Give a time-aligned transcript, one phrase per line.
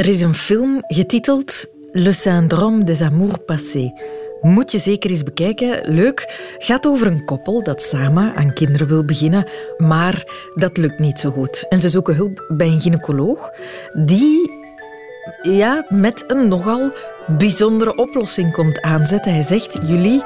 [0.00, 3.90] Er is een film getiteld Le syndrome des amours passés.
[4.40, 5.94] Moet je zeker eens bekijken.
[5.94, 6.40] Leuk.
[6.58, 10.24] Gaat over een koppel dat samen aan kinderen wil beginnen, maar
[10.54, 11.66] dat lukt niet zo goed.
[11.68, 13.50] En ze zoeken hulp bij een gynaecoloog
[13.92, 14.50] die
[15.42, 16.92] ja, met een nogal
[17.26, 19.32] bijzondere oplossing komt aanzetten.
[19.32, 20.24] Hij zegt: Jullie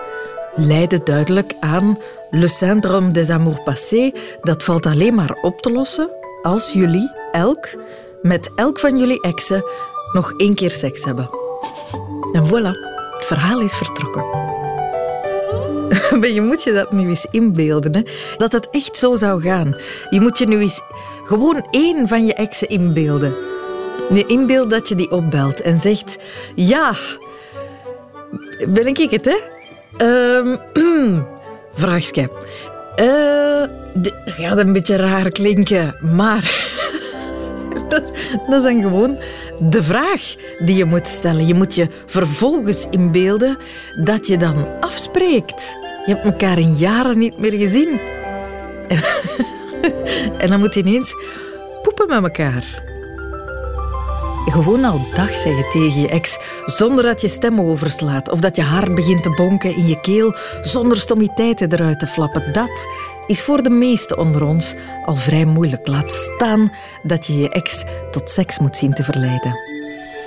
[0.57, 1.99] lijden duidelijk aan
[2.31, 4.13] le syndrome des amours passés.
[4.41, 6.11] Dat valt alleen maar op te lossen
[6.43, 7.69] als jullie elk
[8.25, 9.65] met elk van jullie exen
[10.13, 11.31] nog één keer seks hebben.
[12.33, 12.71] En voilà,
[13.11, 14.25] het verhaal is vertrokken.
[16.35, 18.03] je moet je dat nu eens inbeelden, hè?
[18.37, 19.77] dat het echt zo zou gaan.
[20.11, 20.81] Je moet je nu eens
[21.25, 23.35] gewoon één van je exen inbeelden.
[24.13, 26.17] Je inbeeld dat je die opbelt en zegt:
[26.55, 26.95] Ja,
[28.69, 29.37] ben ik het, hè?
[30.37, 31.27] Um,
[31.75, 32.31] vraagje.
[33.01, 33.63] Uh,
[34.25, 36.73] gaat een beetje raar klinken, maar
[37.89, 38.13] dat,
[38.49, 39.19] is dan gewoon
[39.59, 41.47] de vraag die je moet stellen.
[41.47, 43.59] Je moet je vervolgens inbeelden
[44.05, 45.77] dat je dan afspreekt.
[46.07, 48.01] Je hebt elkaar in jaren niet meer gezien.
[48.89, 48.99] En,
[50.43, 51.15] en dan moet je ineens
[51.83, 52.83] poepen met elkaar.
[54.47, 58.63] Gewoon al dag zeggen tegen je ex, zonder dat je stem overslaat of dat je
[58.63, 62.53] hart begint te bonken in je keel, zonder stommiteiten eruit te flappen.
[62.53, 62.89] Dat
[63.27, 64.75] is voor de meesten onder ons
[65.07, 65.87] al vrij moeilijk.
[65.87, 66.73] Laat staan
[67.03, 69.55] dat je je ex tot seks moet zien te verleiden.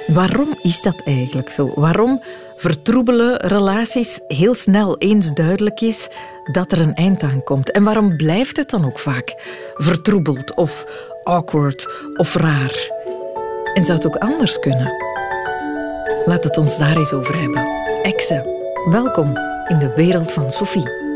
[0.08, 1.72] Waarom is dat eigenlijk zo?
[1.76, 2.24] Waarom
[2.56, 6.08] vertroebelen relaties heel snel eens duidelijk is
[6.52, 7.72] dat er een eind aan komt?
[7.72, 9.36] En waarom blijft het dan ook vaak
[9.76, 10.86] vertroebeld of
[11.24, 12.90] awkward of raar?
[13.74, 14.92] En zou het ook anders kunnen?
[16.26, 17.68] Laat het ons daar eens over hebben.
[18.04, 18.46] Exen,
[18.90, 21.07] welkom in de wereld van Sophie.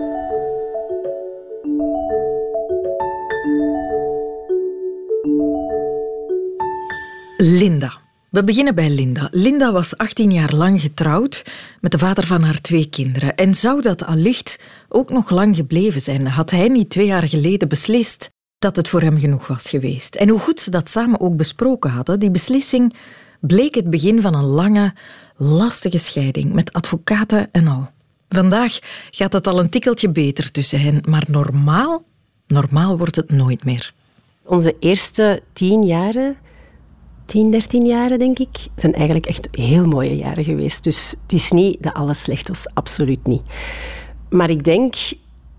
[7.43, 7.93] Linda.
[8.29, 9.27] We beginnen bij Linda.
[9.31, 11.45] Linda was 18 jaar lang getrouwd
[11.79, 13.35] met de vader van haar twee kinderen.
[13.35, 17.67] En zou dat allicht ook nog lang gebleven zijn, had hij niet twee jaar geleden
[17.67, 20.15] beslist dat het voor hem genoeg was geweest.
[20.15, 22.93] En hoe goed ze dat samen ook besproken hadden, die beslissing
[23.39, 24.93] bleek het begin van een lange,
[25.35, 27.89] lastige scheiding met advocaten en al.
[28.29, 28.79] Vandaag
[29.11, 32.03] gaat het al een tikkeltje beter tussen hen, maar normaal,
[32.47, 33.93] normaal wordt het nooit meer.
[34.43, 36.37] Onze eerste tien jaren,
[37.25, 40.83] tien, dertien jaren denk ik, zijn eigenlijk echt heel mooie jaren geweest.
[40.83, 43.41] Dus het is niet dat alles slecht was, absoluut niet.
[44.29, 44.95] Maar ik denk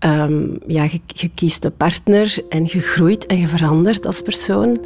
[0.05, 4.69] Um, ja, je, je, kiest een partner en je groeit en je verandert als persoon.
[4.69, 4.81] En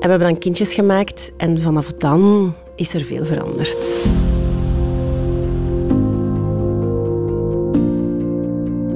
[0.00, 4.08] we hebben dan kindjes gemaakt en vanaf dan is er veel veranderd.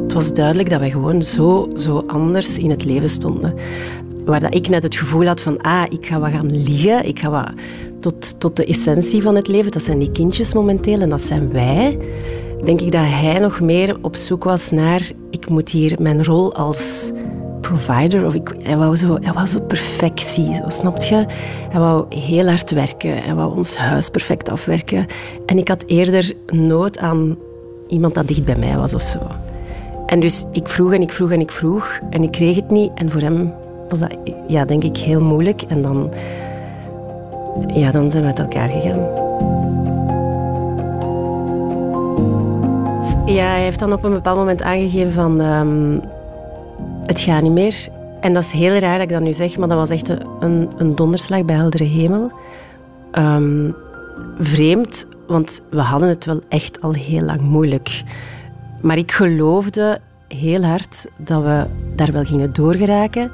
[0.02, 3.54] Het was duidelijk dat wij gewoon zo, zo anders in het leven stonden.
[4.24, 7.18] Waar dat ik net het gevoel had van, ah, ik ga wat gaan liggen, ik
[7.18, 7.52] ga wat
[8.00, 11.52] tot, tot de essentie van het leven, dat zijn die kindjes momenteel en dat zijn
[11.52, 11.98] wij
[12.64, 16.54] denk ik dat hij nog meer op zoek was naar ik moet hier mijn rol
[16.54, 17.12] als
[17.60, 21.26] provider, of ik, hij, wou zo, hij wou zo perfectie, zo, snap je?
[21.70, 25.06] Hij wou heel hard werken, hij wou ons huis perfect afwerken.
[25.46, 27.36] En ik had eerder nood aan
[27.88, 29.18] iemand dat dicht bij mij was of zo.
[30.06, 32.90] En dus ik vroeg en ik vroeg en ik vroeg en ik kreeg het niet.
[32.94, 33.52] En voor hem
[33.98, 35.62] was dat, ja, denk ik, heel moeilijk.
[35.62, 36.10] En dan,
[37.66, 39.22] ja, dan zijn we uit elkaar gegaan.
[43.26, 45.40] Ja, hij heeft dan op een bepaald moment aangegeven van...
[45.40, 46.00] Um,
[47.06, 47.88] het gaat niet meer.
[48.20, 50.08] En dat is heel raar dat ik dat nu zeg, maar dat was echt
[50.40, 52.32] een, een donderslag bij heldere hemel.
[53.10, 53.70] Ehm,
[54.40, 58.02] vreemd, want we hadden het wel echt al heel lang moeilijk.
[58.80, 61.64] Maar ik geloofde heel hard dat we
[61.96, 63.30] daar wel gingen doorgeraken.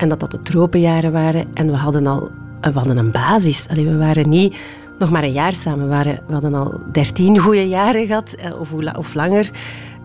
[0.00, 1.44] En dat dat de tropenjaren waren.
[1.54, 2.30] En we hadden al
[2.60, 3.68] we hadden een basis.
[3.68, 4.56] Allee, we waren niet
[4.98, 6.20] nog maar een jaar samen waren.
[6.26, 9.50] We hadden al dertien goede jaren gehad, eh, of, of langer.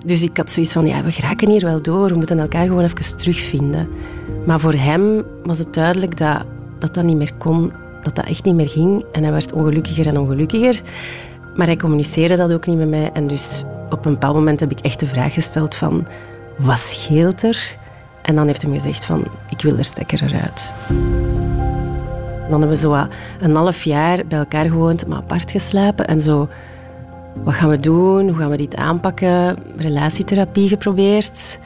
[0.06, 2.10] Dus ik had zoiets van, ja, we geraken hier wel door.
[2.10, 3.88] We moeten elkaar gewoon even terugvinden.
[4.46, 6.44] Maar voor hem was het duidelijk dat
[6.80, 7.72] dat, dat niet meer kon.
[8.02, 9.06] Dat dat echt niet meer ging.
[9.12, 10.82] En hij werd ongelukkiger en ongelukkiger.
[11.56, 13.10] Maar hij communiceerde dat ook niet met mij.
[13.14, 16.08] En dus op een bepaald moment heb ik echt de vraag gesteld van...
[16.58, 17.78] Wat scheelt er?
[18.26, 19.24] En dan heeft hij gezegd van...
[19.50, 20.74] Ik wil er stekker eruit.
[22.50, 23.08] Dan hebben we zo
[23.40, 26.08] een half jaar bij elkaar gewoond, maar apart geslapen.
[26.08, 26.50] En zo,
[27.44, 28.28] wat gaan we doen?
[28.28, 29.58] Hoe gaan we dit aanpakken?
[29.78, 31.60] Relatietherapie geprobeerd.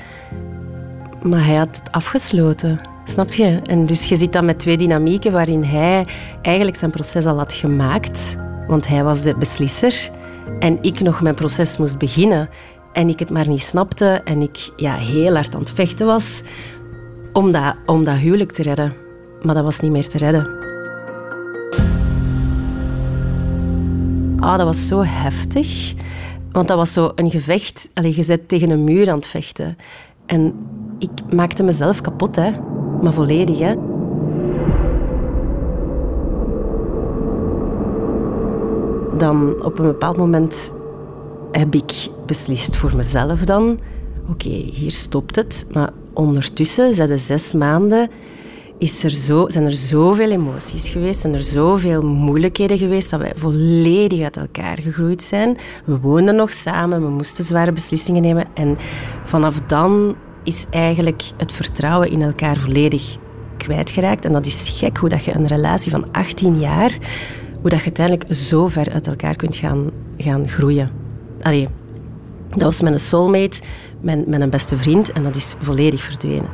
[1.22, 2.80] Maar hij had het afgesloten.
[3.06, 3.60] Snap je?
[3.64, 6.06] En dus je zit dan met twee dynamieken waarin hij
[6.42, 8.38] eigenlijk zijn proces al had gemaakt.
[8.68, 10.10] Want hij was de beslisser.
[10.60, 12.50] En ik nog mijn proces moest beginnen.
[12.94, 14.22] En ik het maar niet snapte.
[14.24, 16.42] En ik ja, heel hard aan het vechten was
[17.34, 18.94] om dat, om dat huwelijk te redden.
[19.42, 20.60] Maar dat was niet meer te redden.
[24.40, 25.94] ah, dat was zo heftig.
[26.52, 27.90] Want dat was zo een gevecht.
[27.94, 29.78] Allee, je zit tegen een muur aan het vechten.
[30.26, 30.54] En
[30.98, 32.52] ik maakte mezelf kapot, hè.
[33.02, 33.76] Maar volledig, hè.
[39.18, 40.72] Dan op een bepaald moment
[41.52, 43.80] heb ik beslist voor mezelf dan...
[44.30, 45.66] Oké, hier stopt het.
[45.72, 48.10] Maar ondertussen, zijn zes maanden,
[48.78, 53.32] is er zo, zijn er zoveel emoties geweest, zijn er zoveel moeilijkheden geweest dat wij
[53.36, 55.58] volledig uit elkaar gegroeid zijn.
[55.86, 58.46] We woonden nog samen, we moesten zware beslissingen nemen.
[58.54, 58.78] En
[59.24, 63.18] vanaf dan is eigenlijk het vertrouwen in elkaar volledig
[63.58, 64.26] kwijtgeraakt.
[64.26, 66.98] En dat is gek hoe dat je een relatie van 18 jaar,
[67.62, 71.09] hoe dat je uiteindelijk zo ver uit elkaar kunt gaan, gaan groeien.
[71.42, 71.68] Allee,
[72.50, 73.62] dat was mijn soulmate,
[74.02, 76.50] mijn, mijn beste vriend, en dat is volledig verdwenen.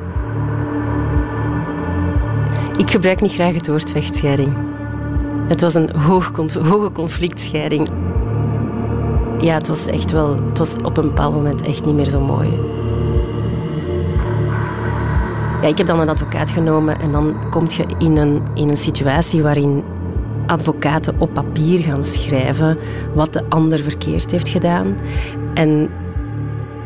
[2.76, 4.56] Ik gebruik niet graag het woord vechtscheiding.
[5.48, 7.88] Het was een hoog, hoge conflictscheiding.
[9.38, 10.44] Ja, het was echt wel...
[10.44, 12.48] Het was op een bepaald moment echt niet meer zo mooi.
[15.60, 18.76] Ja, ik heb dan een advocaat genomen en dan kom je in een, in een
[18.76, 19.84] situatie waarin
[20.46, 22.78] advocaten op papier gaan schrijven
[23.14, 24.96] wat de ander verkeerd heeft gedaan.
[25.54, 25.90] En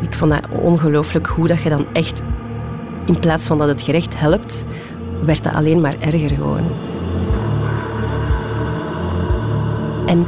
[0.01, 2.23] ik vond dat ongelooflijk hoe dat je dan echt,
[3.05, 4.65] in plaats van dat het gerecht helpt,
[5.25, 6.65] werd het alleen maar erger gewoon.
[10.07, 10.27] En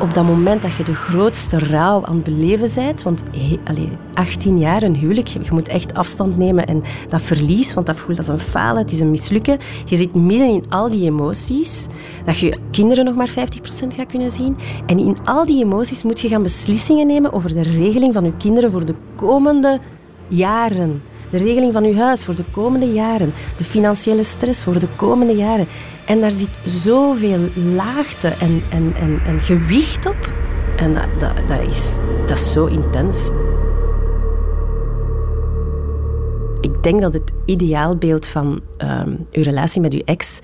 [0.00, 3.88] op dat moment dat je de grootste rouw aan het beleven bent, want hey, allez,
[4.14, 8.18] 18 jaar een huwelijk, je moet echt afstand nemen en dat verlies, want dat voelt
[8.18, 9.58] als een falen, het is een mislukken.
[9.84, 11.86] Je zit midden in al die emoties,
[12.24, 13.32] dat je kinderen nog maar 50%
[13.96, 14.56] gaat kunnen zien.
[14.86, 18.36] En in al die emoties moet je gaan beslissingen nemen over de regeling van je
[18.36, 19.80] kinderen voor de komende
[20.28, 21.02] jaren.
[21.30, 23.32] De regeling van uw huis voor de komende jaren.
[23.56, 25.66] De financiële stress voor de komende jaren.
[26.08, 30.32] En daar zit zoveel laagte en, en, en, en gewicht op.
[30.76, 31.06] En dat,
[31.48, 31.96] dat, is,
[32.26, 33.30] dat is zo intens.
[36.60, 40.40] Ik denk dat het ideaalbeeld van um, uw relatie met uw ex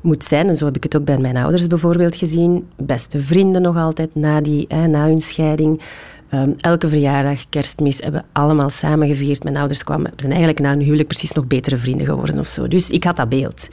[0.00, 3.62] moet zijn, en zo heb ik het ook bij mijn ouders bijvoorbeeld gezien, beste vrienden
[3.62, 5.82] nog altijd na, die, na hun scheiding,
[6.34, 9.44] Ehm, elke verjaardag, kerstmis, hebben we allemaal samen gevierd.
[9.44, 12.68] Mijn ouders kwamen, zijn eigenlijk na hun huwelijk precies nog betere vrienden geworden of zo.
[12.68, 13.68] Dus ik had dat beeld.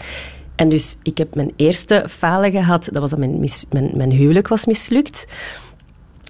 [0.56, 4.48] En dus ik heb mijn eerste falen gehad, dat was dat mijn, mijn, mijn huwelijk
[4.48, 5.28] was mislukt.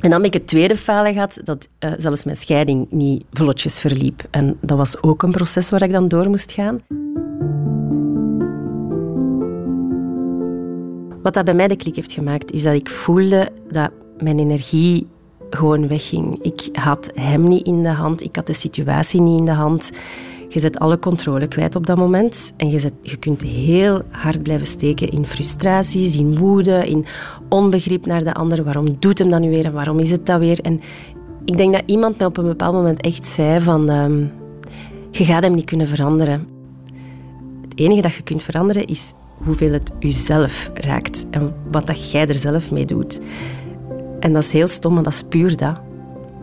[0.02, 3.80] En dan heb ik het tweede falen gehad, dat uh, zelfs mijn scheiding niet vlotjes
[3.80, 4.28] verliep.
[4.32, 6.80] En dat was ook een proces waar ik dan door moest gaan.
[11.24, 15.08] Wat dat bij mij de klik heeft gemaakt, is dat ik voelde dat mijn energie
[15.50, 16.44] gewoon wegging.
[16.44, 19.92] Ik had hem niet in de hand, ik had de situatie niet in de hand.
[20.54, 24.44] Je zet alle controle kwijt op dat moment en je, zet, je kunt heel hard
[24.44, 27.06] blijven steken in frustraties, in woede, in
[27.50, 28.64] onbegrip naar de ander.
[28.64, 30.60] Waarom doet hem dat nu weer en waarom is het dat weer?
[30.60, 30.82] En
[31.46, 33.90] ik denk dat iemand mij op een bepaald moment echt zei van...
[33.90, 34.32] Um,
[35.12, 36.48] je gaat hem niet kunnen veranderen.
[37.62, 39.14] Het enige dat je kunt veranderen is
[39.44, 43.20] hoeveel het jezelf raakt en wat dat jij er zelf mee doet.
[44.20, 45.82] En dat is heel stom, maar dat is puur dat.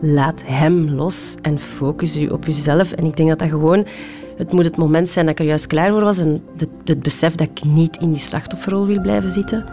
[0.01, 2.93] Laat hem los en focus u op jezelf.
[2.93, 3.87] En ik denk dat dat gewoon...
[4.37, 7.03] Het moet het moment zijn dat ik er juist klaar voor was en het, het
[7.03, 9.65] besef dat ik niet in die slachtofferrol wil blijven zitten.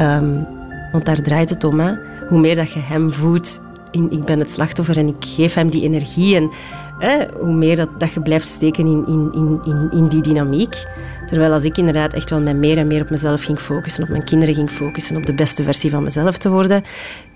[0.00, 0.46] Um,
[0.92, 1.80] want daar draait het om.
[1.80, 1.94] Hè.
[2.28, 3.60] Hoe meer dat je hem voedt
[3.90, 6.36] in ik ben het slachtoffer en ik geef hem die energie.
[6.36, 6.50] En
[6.98, 10.84] hè, hoe meer dat, dat je blijft steken in, in, in, in die dynamiek.
[11.26, 14.10] Terwijl als ik inderdaad echt wel mij meer en meer op mezelf ging focussen, op
[14.10, 16.82] mijn kinderen ging focussen, op de beste versie van mezelf te worden,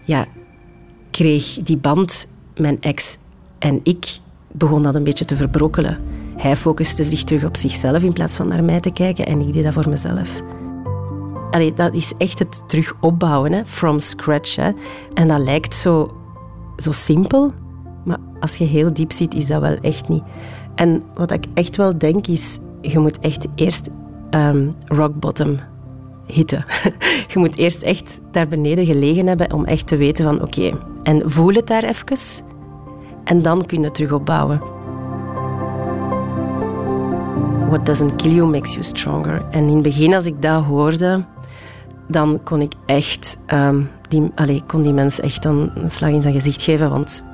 [0.02, 0.26] ja,
[1.10, 3.18] kreeg die band, mijn ex
[3.58, 4.18] en ik,
[4.52, 5.98] begon dat een beetje te verbrokkelen.
[6.36, 9.52] Hij focuste zich terug op zichzelf in plaats van naar mij te kijken en ik
[9.52, 10.42] deed dat voor mezelf.
[11.50, 14.56] Allee, dat is echt het terug opbouwen, hè, from scratch.
[14.56, 14.70] Hè.
[15.14, 16.16] En dat lijkt zo,
[16.76, 17.52] zo simpel,
[18.04, 20.22] maar als je heel diep ziet, is dat wel echt niet.
[20.74, 23.88] En wat ik echt wel denk is, je moet echt eerst
[24.30, 25.58] um, rock bottom
[26.26, 26.64] hitte.
[27.32, 30.70] Je moet eerst echt daar beneden gelegen hebben om echt te weten van oké,
[31.02, 32.44] en voel het daar even
[33.24, 34.60] en dan kun je het terug opbouwen.
[37.68, 39.44] What doesn't kill you makes you stronger.
[39.50, 41.24] En in het begin, als ik dat hoorde,
[42.08, 46.34] dan kon ik echt um, die, allez, kon die mens echt een slag in zijn
[46.34, 47.24] gezicht geven, want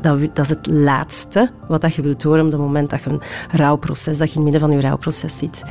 [0.00, 3.10] dat, dat, is het laatste wat dat je wilt horen op het moment dat je
[3.10, 5.62] een rouwproces, dat je in het midden van je rouwproces zit.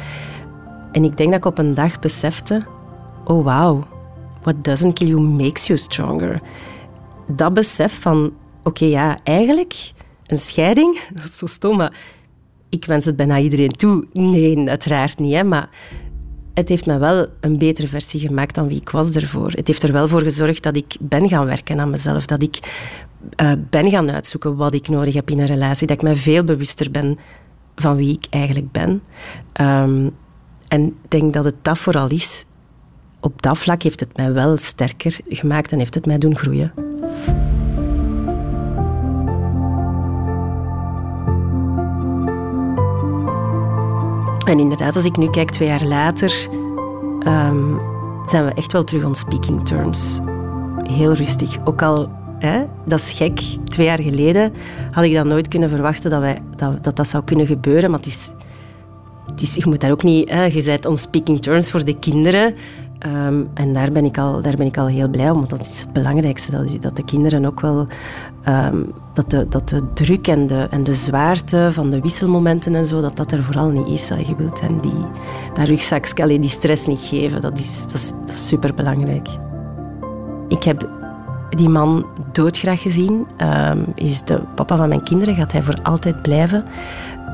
[0.91, 2.65] En ik denk dat ik op een dag besefte,
[3.23, 3.83] oh wow,
[4.41, 6.41] what doesn't kill you makes you stronger.
[7.27, 8.33] Dat besef van,
[8.63, 9.91] oké ja, eigenlijk
[10.25, 11.93] een scheiding, dat is zo stom, maar
[12.69, 14.05] ik wens het bijna iedereen toe.
[14.13, 15.69] Nee, uiteraard niet, hè, maar
[16.53, 19.51] het heeft me wel een betere versie gemaakt dan wie ik was ervoor.
[19.51, 22.25] Het heeft er wel voor gezorgd dat ik ben gaan werken aan mezelf.
[22.25, 22.59] Dat ik
[23.41, 25.87] uh, ben gaan uitzoeken wat ik nodig heb in een relatie.
[25.87, 27.17] Dat ik me veel bewuster ben
[27.75, 29.01] van wie ik eigenlijk ben.
[29.61, 30.11] Um,
[30.71, 32.45] en ik denk dat het dat vooral is.
[33.19, 36.73] Op dat vlak heeft het mij wel sterker gemaakt en heeft het mij doen groeien.
[44.45, 46.47] En inderdaad, als ik nu kijk, twee jaar later,
[47.27, 47.79] um,
[48.25, 50.19] zijn we echt wel terug on speaking terms.
[50.83, 51.65] Heel rustig.
[51.65, 52.09] Ook al,
[52.39, 54.53] hè, dat is gek, twee jaar geleden
[54.91, 57.89] had ik dan nooit kunnen verwachten dat wij, dat, dat, dat zou kunnen gebeuren.
[57.89, 58.31] Maar het is,
[59.35, 60.29] het je moet daar ook niet...
[60.29, 62.55] Hè, je bent on speaking terms voor de kinderen.
[63.07, 65.61] Um, en daar ben, ik al, daar ben ik al heel blij om, want dat
[65.61, 66.51] is het belangrijkste.
[66.51, 67.87] Dat, dat de kinderen ook wel...
[68.47, 73.17] Um, dat, de, dat de druk en de, zwaarte van de wisselmomenten en zo, dat
[73.17, 74.07] dat er vooral niet is.
[74.07, 75.05] Je wilt hen die,
[75.53, 75.69] dat
[76.27, 77.41] die stress niet geven.
[77.41, 79.27] Dat is, dat is, dat is superbelangrijk.
[80.47, 80.89] Ik heb
[81.49, 83.27] die man doodgraag gezien.
[83.69, 86.65] Um, is de papa van mijn kinderen, gaat hij voor altijd blijven.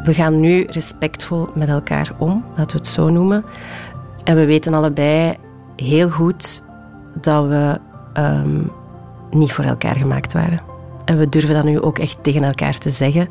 [0.07, 3.45] We gaan nu respectvol met elkaar om, laten we het zo noemen.
[4.23, 5.35] En we weten allebei
[5.75, 6.63] heel goed
[7.21, 7.79] dat we
[8.13, 8.61] ehm,
[9.31, 10.59] niet voor elkaar gemaakt waren.
[11.05, 13.29] En we durven dat nu ook echt tegen elkaar te zeggen.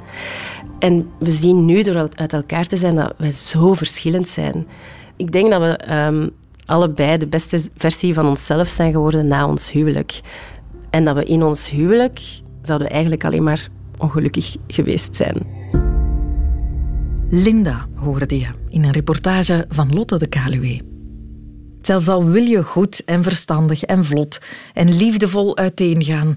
[0.79, 4.67] En we zien nu door uit elkaar te zijn dat wij zo verschillend zijn.
[5.17, 6.31] Ik denk dat we um,
[6.67, 10.21] allebei de beste versie van onszelf zijn geworden na ons huwelijk.
[10.91, 12.21] En dat we in ons huwelijk
[12.63, 13.69] zouden eigenlijk alleen maar
[13.99, 15.56] ongelukkig geweest zijn.
[17.31, 20.81] Linda hoorde je in een reportage van Lotte de Kaluwe.
[21.81, 24.41] Zelfs al wil je goed en verstandig en vlot
[24.75, 26.37] en liefdevol uiteengaan,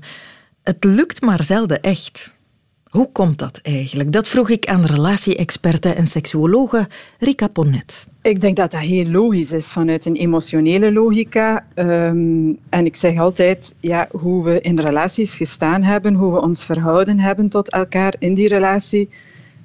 [0.63, 2.37] het lukt maar zelden echt.
[2.83, 4.11] Hoe komt dat eigenlijk?
[4.11, 6.87] Dat vroeg ik aan relatie-experte en seksuologe
[7.19, 8.07] Rika Ponnet.
[8.21, 11.65] Ik denk dat dat heel logisch is vanuit een emotionele logica.
[11.75, 16.65] Um, en ik zeg altijd, ja, hoe we in relaties gestaan hebben, hoe we ons
[16.65, 19.09] verhouden hebben tot elkaar in die relatie,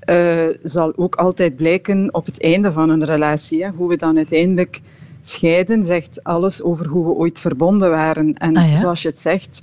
[0.07, 3.65] uh, zal ook altijd blijken op het einde van een relatie.
[3.65, 3.71] Hè.
[3.71, 4.81] Hoe we dan uiteindelijk
[5.21, 8.35] scheiden, zegt alles over hoe we ooit verbonden waren.
[8.35, 9.63] En ah, zoals je het zegt,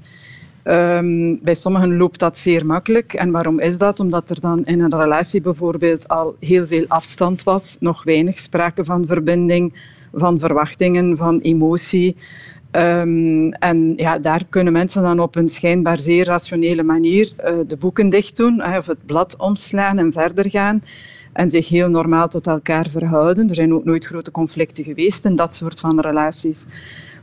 [0.63, 3.13] um, bij sommigen loopt dat zeer makkelijk.
[3.13, 3.99] En waarom is dat?
[3.99, 8.83] Omdat er dan in een relatie bijvoorbeeld al heel veel afstand was, nog weinig sprake
[8.83, 9.73] van verbinding,
[10.13, 12.15] van verwachtingen, van emotie.
[12.71, 17.77] Um, en ja, daar kunnen mensen dan op een schijnbaar zeer rationele manier uh, de
[17.77, 20.83] boeken dicht doen, of het blad omslaan en verder gaan.
[21.33, 23.49] En zich heel normaal tot elkaar verhouden.
[23.49, 26.65] Er zijn ook nooit grote conflicten geweest in dat soort van relaties.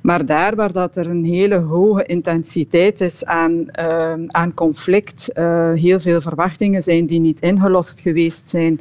[0.01, 5.73] Maar daar waar dat er een hele hoge intensiteit is aan, uh, aan conflict, uh,
[5.73, 8.81] heel veel verwachtingen zijn die niet ingelost geweest zijn,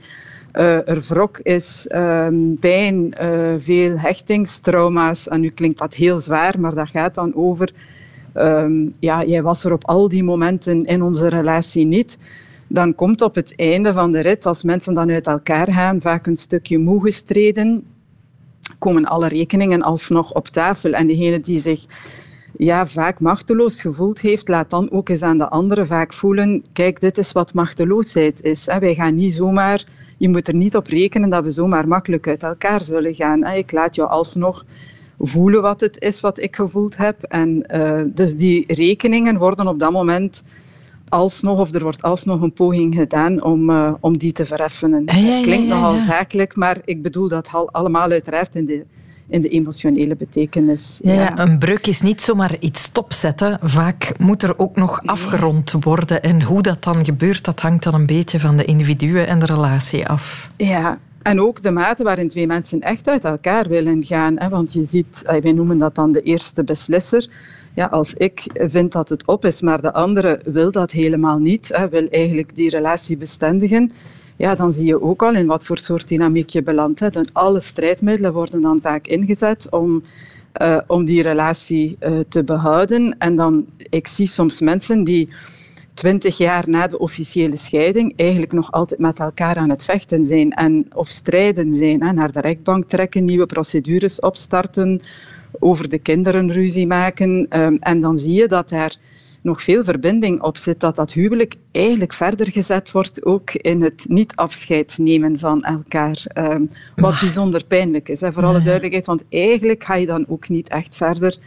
[0.57, 5.27] uh, er wrok is, um, pijn, uh, veel hechtingstrauma's.
[5.27, 7.71] En nu klinkt dat heel zwaar, maar dat gaat dan over...
[8.33, 12.19] Um, ja, jij was er op al die momenten in onze relatie niet.
[12.67, 16.27] Dan komt op het einde van de rit, als mensen dan uit elkaar gaan, vaak
[16.27, 17.85] een stukje moe gestreden,
[18.79, 20.93] komen alle rekeningen alsnog op tafel.
[20.93, 21.85] En degene die zich
[22.57, 26.99] ja, vaak machteloos gevoeld heeft, laat dan ook eens aan de anderen vaak voelen, kijk,
[26.99, 28.65] dit is wat machteloosheid is.
[28.79, 29.83] Wij gaan niet zomaar
[30.17, 33.45] je moet er niet op rekenen dat we zomaar makkelijk uit elkaar zullen gaan.
[33.45, 34.65] Ik laat jou alsnog
[35.19, 37.23] voelen wat het is wat ik gevoeld heb.
[37.23, 40.43] En uh, dus die rekeningen worden op dat moment
[41.09, 45.03] alsnog, of er wordt alsnog een poging gedaan om, uh, om die te vereffenen.
[45.05, 48.85] Ja, Klinkt nogal zakelijk, maar ik bedoel dat allemaal uiteraard in de
[49.29, 50.99] in de emotionele betekenis.
[51.03, 51.37] Ja, ja.
[51.37, 53.59] Een breuk is niet zomaar iets stopzetten.
[53.61, 56.23] Vaak moet er ook nog afgerond worden.
[56.23, 59.45] En hoe dat dan gebeurt, dat hangt dan een beetje van de individuen en de
[59.45, 60.51] relatie af.
[60.57, 64.39] Ja, en ook de mate waarin twee mensen echt uit elkaar willen gaan.
[64.39, 64.49] Hè?
[64.49, 67.29] Want je ziet, eh, wij noemen dat dan de eerste beslisser.
[67.73, 71.69] Ja, als ik vind dat het op is, maar de andere wil dat helemaal niet,
[71.73, 73.91] hè, wil eigenlijk die relatie bestendigen,
[74.37, 76.99] ja, dan zie je ook al in wat voor soort dynamiek je belandt.
[76.99, 77.09] Hè.
[77.33, 80.03] alle strijdmiddelen worden dan vaak ingezet om,
[80.61, 83.17] uh, om die relatie uh, te behouden.
[83.17, 85.29] En dan, ik zie soms mensen die
[85.93, 90.51] twintig jaar na de officiële scheiding eigenlijk nog altijd met elkaar aan het vechten zijn
[90.51, 92.03] en, of strijden zijn.
[92.03, 95.01] Hè, naar de rechtbank trekken, nieuwe procedures opstarten,
[95.59, 97.47] over de kinderen ruzie maken.
[97.49, 98.95] Um, en dan zie je dat daar
[99.47, 104.05] nog veel verbinding op zit, dat dat huwelijk eigenlijk verder gezet wordt, ook in het
[104.07, 106.23] niet afscheid nemen van elkaar.
[106.27, 106.61] Ehm,
[106.95, 110.69] wat bijzonder pijnlijk is, hè, voor alle duidelijkheid, want eigenlijk ga je dan ook niet
[110.69, 111.37] echt verder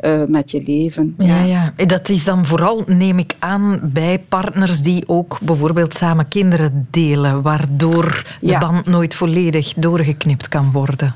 [0.00, 1.14] uh, met je leven.
[1.18, 1.42] Ja.
[1.42, 1.72] ja.
[1.76, 6.88] Ja, dat is dan vooral, neem ik aan, bij partners die ook bijvoorbeeld samen kinderen
[6.90, 11.14] delen, waardoor de band nooit volledig doorgeknipt kan worden.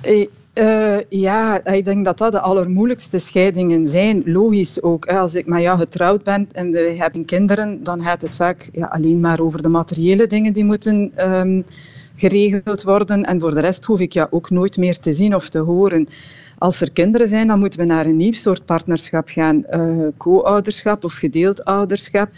[0.59, 4.23] Eh, ja, ik denk dat dat de allermoeilijkste scheidingen zijn.
[4.25, 5.07] Logisch ook.
[5.07, 8.87] Als ik met jou getrouwd ben en we hebben kinderen, dan gaat het vaak ja,
[8.87, 11.65] alleen maar over de materiële dingen die moeten um,
[12.17, 13.25] geregeld worden.
[13.25, 16.09] En voor de rest hoef ik jou ook nooit meer te zien of te horen.
[16.59, 19.65] Als er kinderen zijn, dan moeten we naar een nieuw soort partnerschap gaan.
[19.71, 22.29] Uh, co-ouderschap of gedeeld ouderschap.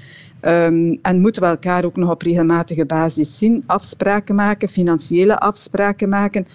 [0.41, 6.09] Um, en moeten we elkaar ook nog op regelmatige basis zien, afspraken maken, financiële afspraken
[6.09, 6.47] maken.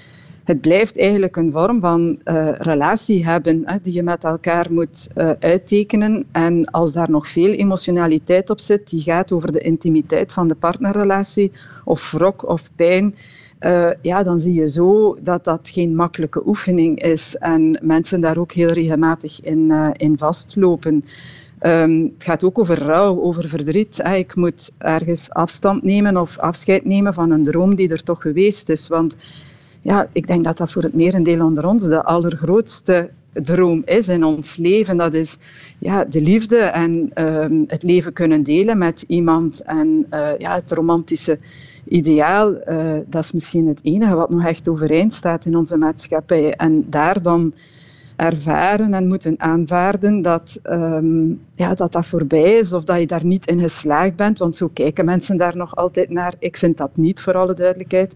[0.45, 5.07] Het blijft eigenlijk een vorm van uh, relatie hebben hè, die je met elkaar moet
[5.15, 6.25] uh, uittekenen.
[6.31, 10.55] En als daar nog veel emotionaliteit op zit, die gaat over de intimiteit van de
[10.55, 11.51] partnerrelatie,
[11.83, 13.15] of wrok of pijn,
[13.59, 18.37] uh, ja, dan zie je zo dat dat geen makkelijke oefening is en mensen daar
[18.37, 21.05] ook heel regelmatig in, in vastlopen.
[21.61, 24.01] Um, het gaat ook over rouw, over verdriet.
[24.13, 28.69] Ik moet ergens afstand nemen of afscheid nemen van een droom die er toch geweest
[28.69, 28.87] is.
[28.87, 29.17] Want
[29.85, 34.23] ja, ik denk dat dat voor het merendeel onder ons de allergrootste droom is in
[34.23, 34.97] ons leven.
[34.97, 35.37] Dat is
[35.79, 39.59] ja, de liefde en um, het leven kunnen delen met iemand.
[39.59, 41.39] En uh, ja, het romantische
[41.87, 46.53] ideaal, uh, dat is misschien het enige wat nog echt overeind staat in onze maatschappij.
[46.55, 47.53] En daar dan
[48.15, 53.25] ervaren en moeten aanvaarden dat, um, ja, dat dat voorbij is of dat je daar
[53.25, 54.39] niet in geslaagd bent.
[54.39, 56.33] Want zo kijken mensen daar nog altijd naar.
[56.39, 58.15] Ik vind dat niet, voor alle duidelijkheid.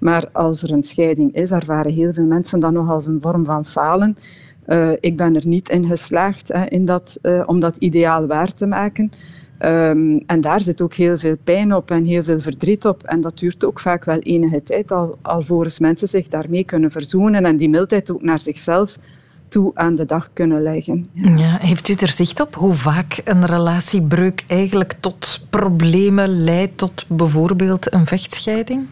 [0.00, 3.44] Maar als er een scheiding is, ervaren heel veel mensen dat nog als een vorm
[3.44, 4.16] van falen.
[4.66, 8.54] Uh, ik ben er niet in geslaagd hè, in dat, uh, om dat ideaal waar
[8.54, 9.10] te maken.
[9.60, 13.02] Um, en daar zit ook heel veel pijn op en heel veel verdriet op.
[13.02, 17.44] En dat duurt ook vaak wel enige tijd, al, alvorens mensen zich daarmee kunnen verzoenen
[17.44, 18.96] en die mildheid ook naar zichzelf
[19.48, 21.08] toe aan de dag kunnen leggen.
[21.12, 21.36] Ja.
[21.36, 21.58] ja.
[21.60, 27.92] heeft u er zicht op hoe vaak een relatiebreuk eigenlijk tot problemen leidt, tot bijvoorbeeld
[27.92, 28.86] een vechtscheiding?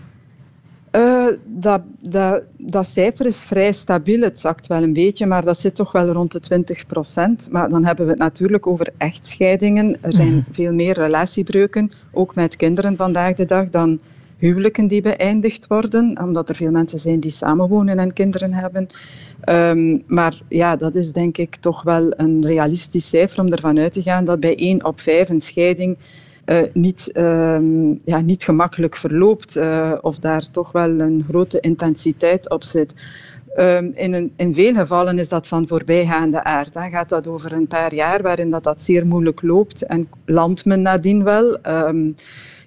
[0.96, 4.20] Uh, dat, dat, dat cijfer is vrij stabiel.
[4.20, 7.48] Het zakt wel een beetje, maar dat zit toch wel rond de 20 procent.
[7.50, 9.96] Maar dan hebben we het natuurlijk over echtscheidingen.
[10.00, 10.44] Er zijn mm.
[10.50, 14.00] veel meer relatiebreuken, ook met kinderen vandaag de dag, dan
[14.38, 18.86] huwelijken die beëindigd worden, omdat er veel mensen zijn die samenwonen en kinderen hebben.
[19.48, 23.92] Um, maar ja, dat is denk ik toch wel een realistisch cijfer om ervan uit
[23.92, 25.96] te gaan dat bij 1 op 5 een scheiding
[26.46, 32.50] uh, niet, um, ja, niet gemakkelijk verloopt uh, of daar toch wel een grote intensiteit
[32.50, 32.94] op zit.
[33.58, 36.72] Um, in, een, in veel gevallen is dat van voorbijgaande aard.
[36.72, 40.64] Dan gaat dat over een paar jaar waarin dat, dat zeer moeilijk loopt en landt
[40.64, 41.58] men nadien wel.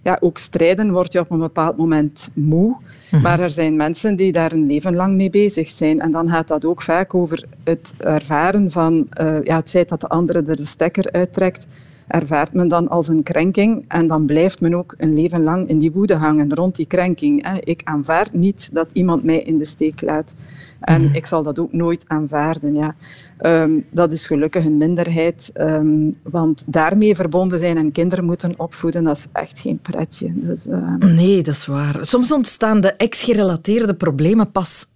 [0.01, 2.75] Ja, ook strijden word je op een bepaald moment moe.
[3.11, 3.21] Mhm.
[3.21, 5.99] Maar er zijn mensen die daar een leven lang mee bezig zijn.
[5.99, 10.01] En dan gaat dat ook vaak over het ervaren van uh, ja, het feit dat
[10.01, 11.67] de andere er de stekker uittrekt
[12.09, 15.79] ervaart men dan als een krenking en dan blijft men ook een leven lang in
[15.79, 17.59] die woede hangen rond die krenking.
[17.59, 20.35] Ik aanvaard niet dat iemand mij in de steek laat.
[20.79, 21.15] En mhm.
[21.15, 22.73] ik zal dat ook nooit aanvaarden.
[22.73, 22.95] Ja.
[23.41, 29.03] Um, dat is gelukkig een minderheid, um, want daarmee verbonden zijn en kinderen moeten opvoeden,
[29.03, 30.31] dat is echt geen pretje.
[30.35, 30.95] Dus, uh...
[30.95, 31.97] Nee, dat is waar.
[32.01, 34.87] Soms ontstaan de ex-gerelateerde problemen pas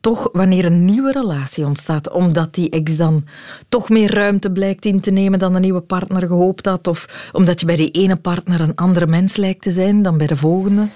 [0.00, 3.24] toch wanneer een nieuwe relatie ontstaat, omdat die ex dan
[3.68, 7.60] toch meer ruimte blijkt in te nemen dan de nieuwe partner gehoopt had, of omdat
[7.60, 10.86] je bij die ene partner een andere mens lijkt te zijn dan bij de volgende?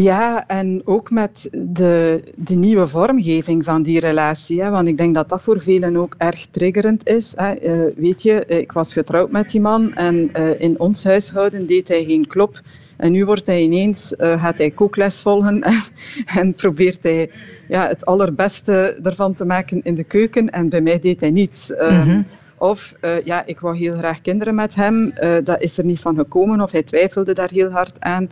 [0.00, 4.62] Ja, en ook met de, de nieuwe vormgeving van die relatie.
[4.62, 7.34] Hè, want ik denk dat dat voor velen ook erg triggerend is.
[7.36, 7.62] Hè.
[7.62, 11.88] Uh, weet je, ik was getrouwd met die man en uh, in ons huishouden deed
[11.88, 12.60] hij geen klop.
[12.96, 15.62] En nu wordt hij ineens, uh, gaat hij kookles volgen
[16.38, 17.30] en probeert hij
[17.68, 20.50] ja, het allerbeste ervan te maken in de keuken.
[20.50, 21.72] En bij mij deed hij niets.
[21.78, 22.24] Mm
[22.60, 25.12] Of uh, ja, ik wou heel graag kinderen met hem.
[25.20, 26.60] Uh, dat is er niet van gekomen.
[26.60, 28.28] Of hij twijfelde daar heel hard aan.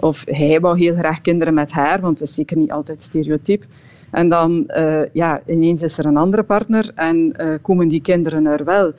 [0.00, 3.64] Of hij wou heel graag kinderen met haar, want dat is zeker niet altijd stereotyp.
[4.10, 8.64] En dan, uh, ja, ineens is er een andere partner en komen die kinderen er
[8.64, 8.92] wel.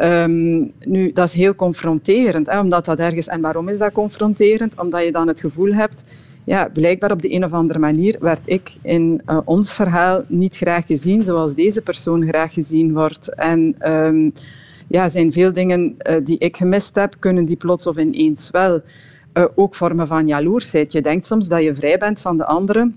[0.00, 3.26] Um, nu, dat is heel confronterend, hè, omdat dat ergens...
[3.26, 4.80] En waarom is dat confronterend?
[4.80, 6.04] Omdat je dan het gevoel hebt...
[6.44, 10.56] Ja, blijkbaar op de een of andere manier werd ik in uh, ons verhaal niet
[10.56, 13.34] graag gezien zoals deze persoon graag gezien wordt.
[13.34, 14.32] En um,
[14.88, 18.80] ja, zijn veel dingen die ik gemist heb, kunnen die plots of ineens wel.
[19.34, 20.92] Uh, ook vormen van jaloersheid.
[20.92, 22.94] Je denkt soms dat je vrij bent van de anderen.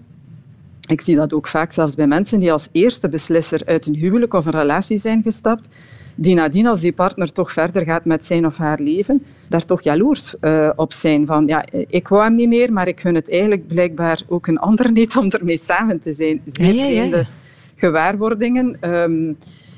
[0.88, 4.34] Ik zie dat ook vaak zelfs bij mensen die als eerste beslisser uit een huwelijk
[4.34, 5.70] of een relatie zijn gestapt
[6.16, 9.82] die nadien, als die partner toch verder gaat met zijn of haar leven, daar toch
[9.82, 11.26] jaloers uh, op zijn.
[11.26, 14.58] Van ja, ik wou hem niet meer, maar ik gun het eigenlijk blijkbaar ook een
[14.58, 16.42] ander niet om ermee samen te zijn.
[16.46, 17.28] Zeer ja, ja, ja.
[17.76, 18.78] gewaarwordingen.
[18.82, 19.38] Um,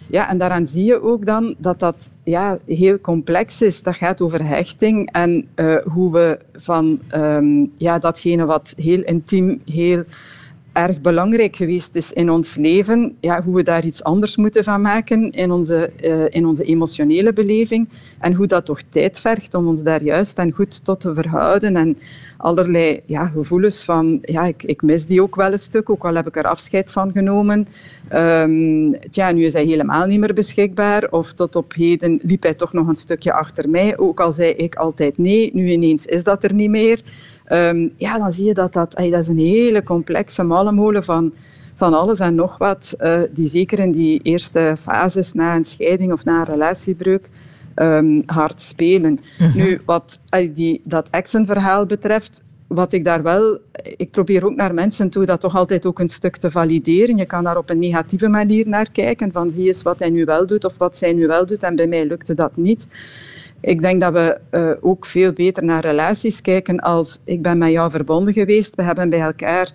[0.10, 3.84] ja, en daaraan zie je ook dan dat dat ja, heel complex is.
[3.84, 9.62] Dat gaat over hechting en uh, hoe we van um, ja, datgene wat heel intiem,
[9.66, 10.04] heel
[10.78, 13.18] erg belangrijk geweest is in ons leven.
[13.20, 17.34] Ja, hoe we daar iets anders moeten van maken in onze, uh, in onze emotionele
[17.34, 17.90] beleving.
[18.20, 21.76] En hoe dat toch tijd vergt om ons daar juist en goed tot te verhouden.
[21.76, 21.98] En
[22.38, 26.16] allerlei ja, gevoelens van, ja, ik, ik mis die ook wel een stuk, ook al
[26.16, 27.68] heb ik er afscheid van genomen.
[28.14, 31.08] Um, tja, nu is hij helemaal niet meer beschikbaar.
[31.10, 34.52] Of tot op heden liep hij toch nog een stukje achter mij, ook al zei
[34.52, 35.50] ik altijd nee.
[35.54, 37.02] Nu ineens is dat er niet meer.
[37.52, 41.34] Um, ja, dan zie je dat dat, dat is een hele complexe mallenmolen van,
[41.76, 46.12] van alles en nog wat, uh, die zeker in die eerste fases na een scheiding
[46.12, 47.30] of na een relatiebreuk
[47.76, 49.20] um, hard spelen.
[49.38, 49.52] -hmm.
[49.56, 50.20] Nu, wat
[50.54, 53.60] die, dat exenverhaal betreft, wat ik daar wel,
[53.98, 57.18] ik probeer ook naar mensen toe dat toch altijd ook een stuk te valideren.
[57.18, 60.26] Je kan daar op een negatieve manier naar kijken, van zie eens wat hij nu
[60.26, 62.88] wel doet of wat zij nu wel doet en bij mij lukte dat niet.
[63.62, 67.72] Ik denk dat we uh, ook veel beter naar relaties kijken als ik ben met
[67.72, 68.76] jou verbonden geweest.
[68.76, 69.72] We hebben bij elkaar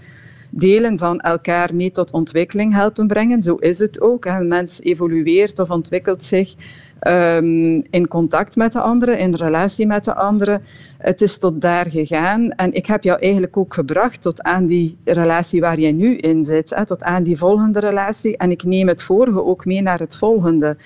[0.50, 3.42] delen van elkaar mee tot ontwikkeling helpen brengen.
[3.42, 4.24] Zo is het ook.
[4.24, 6.54] Een mens evolueert of ontwikkelt zich
[7.08, 10.62] um, in contact met de anderen, in relatie met de anderen.
[10.98, 12.50] Het is tot daar gegaan.
[12.50, 16.44] En ik heb jou eigenlijk ook gebracht tot aan die relatie waar jij nu in
[16.44, 16.70] zit.
[16.70, 18.36] Hè, tot aan die volgende relatie.
[18.36, 20.76] En ik neem het vorige ook mee naar het volgende.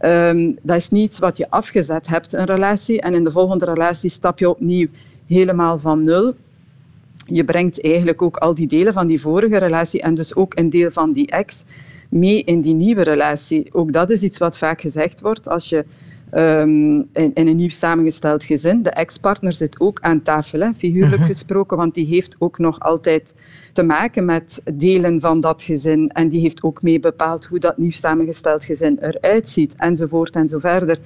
[0.00, 3.00] Um, dat is niets wat je afgezet hebt, een relatie.
[3.00, 4.86] En in de volgende relatie stap je opnieuw
[5.26, 6.34] helemaal van nul.
[7.26, 10.70] Je brengt eigenlijk ook al die delen van die vorige relatie en dus ook een
[10.70, 11.64] deel van die ex
[12.08, 13.68] mee in die nieuwe relatie.
[13.72, 15.84] Ook dat is iets wat vaak gezegd wordt als je
[16.34, 18.82] um, in, in, een nieuw samengesteld gezin.
[18.82, 21.26] De ex-partner zit ook aan tafel, hè, figuurlijk uh mhm.
[21.26, 21.36] -huh.
[21.36, 23.34] gesproken, want die heeft ook nog altijd
[23.72, 26.08] te maken met delen van dat gezin.
[26.08, 30.48] En die heeft ook mee bepaald hoe dat nieuw samengesteld gezin eruit ziet, enzovoort en
[30.48, 30.98] zo verder.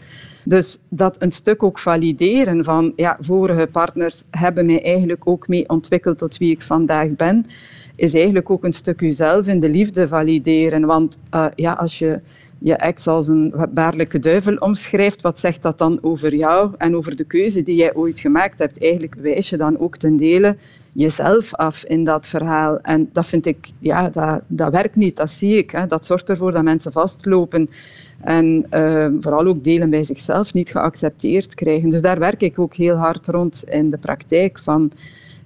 [0.45, 5.69] Dus dat een stuk ook valideren van, ja, vorige partners hebben mij eigenlijk ook mee
[5.69, 7.47] ontwikkeld tot wie ik vandaag ben,
[7.97, 10.87] is eigenlijk ook een stuk jezelf in de liefde valideren.
[10.87, 12.21] Want uh, ja, als je
[12.62, 17.16] je ex als een baarlijke duivel omschrijft, wat zegt dat dan over jou en over
[17.16, 18.83] de keuze die jij ooit gemaakt hebt?
[18.83, 20.57] Eigenlijk wijs je dan ook ten dele
[20.92, 22.79] jezelf af in dat verhaal.
[22.81, 25.70] En dat vind ik, ja, dat, dat werkt niet, dat zie ik.
[25.70, 25.87] Hè.
[25.87, 27.68] Dat zorgt ervoor dat mensen vastlopen
[28.20, 31.88] en uh, vooral ook delen bij zichzelf niet geaccepteerd krijgen.
[31.88, 34.92] Dus daar werk ik ook heel hard rond in de praktijk van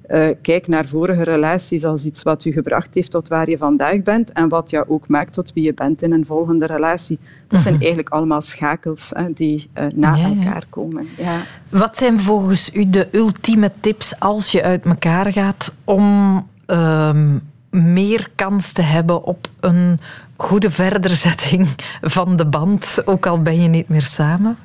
[0.09, 4.03] uh, kijk naar vorige relaties als iets wat u gebracht heeft tot waar je vandaag
[4.03, 7.19] bent en wat jou ook maakt tot wie je bent in een volgende relatie.
[7.49, 7.83] Dat zijn mhm.
[7.83, 10.67] eigenlijk allemaal schakels hè, die uh, na ja, elkaar ja.
[10.71, 11.07] komen.
[11.17, 11.37] Ja.
[11.69, 17.35] Wat zijn volgens u de ultieme tips als je uit elkaar gaat om uh,
[17.71, 19.99] meer kans te hebben op een
[20.37, 21.69] goede verderzetting
[22.01, 24.57] van de band, ook al ben je niet meer samen?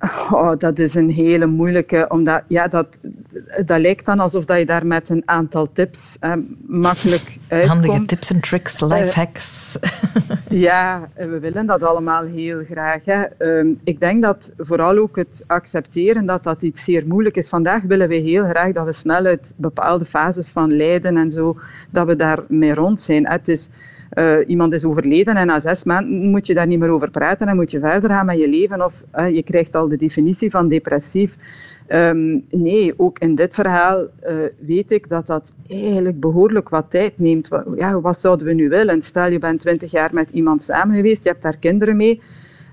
[0.00, 2.98] Oh, dat is een hele moeilijke, omdat ja, dat,
[3.64, 6.32] dat lijkt dan alsof dat je daar met een aantal tips eh,
[6.66, 7.68] makkelijk uitkomt.
[7.68, 9.78] Handige tips en tricks, life uh, hacks.
[10.66, 13.04] ja, we willen dat allemaal heel graag.
[13.04, 13.24] Hè.
[13.38, 17.48] Um, ik denk dat vooral ook het accepteren dat dat iets zeer moeilijk is.
[17.48, 21.56] Vandaag willen we heel graag dat we snel uit bepaalde fases van lijden en zo,
[21.90, 23.28] dat we daar mee rond zijn.
[23.28, 23.68] Het is
[24.14, 27.48] uh, iemand is overleden en na zes maanden moet je daar niet meer over praten
[27.48, 30.68] en moet je verder gaan met je leven of je krijgt al de definitie van
[30.68, 31.36] depressief.
[31.88, 37.18] Um, nee, ook in dit verhaal uh, weet ik dat dat eigenlijk behoorlijk wat tijd
[37.18, 37.48] neemt.
[37.76, 39.02] Ja, wat zouden we nu willen?
[39.02, 42.20] Stel, je bent twintig jaar met iemand samen geweest, je hebt daar kinderen mee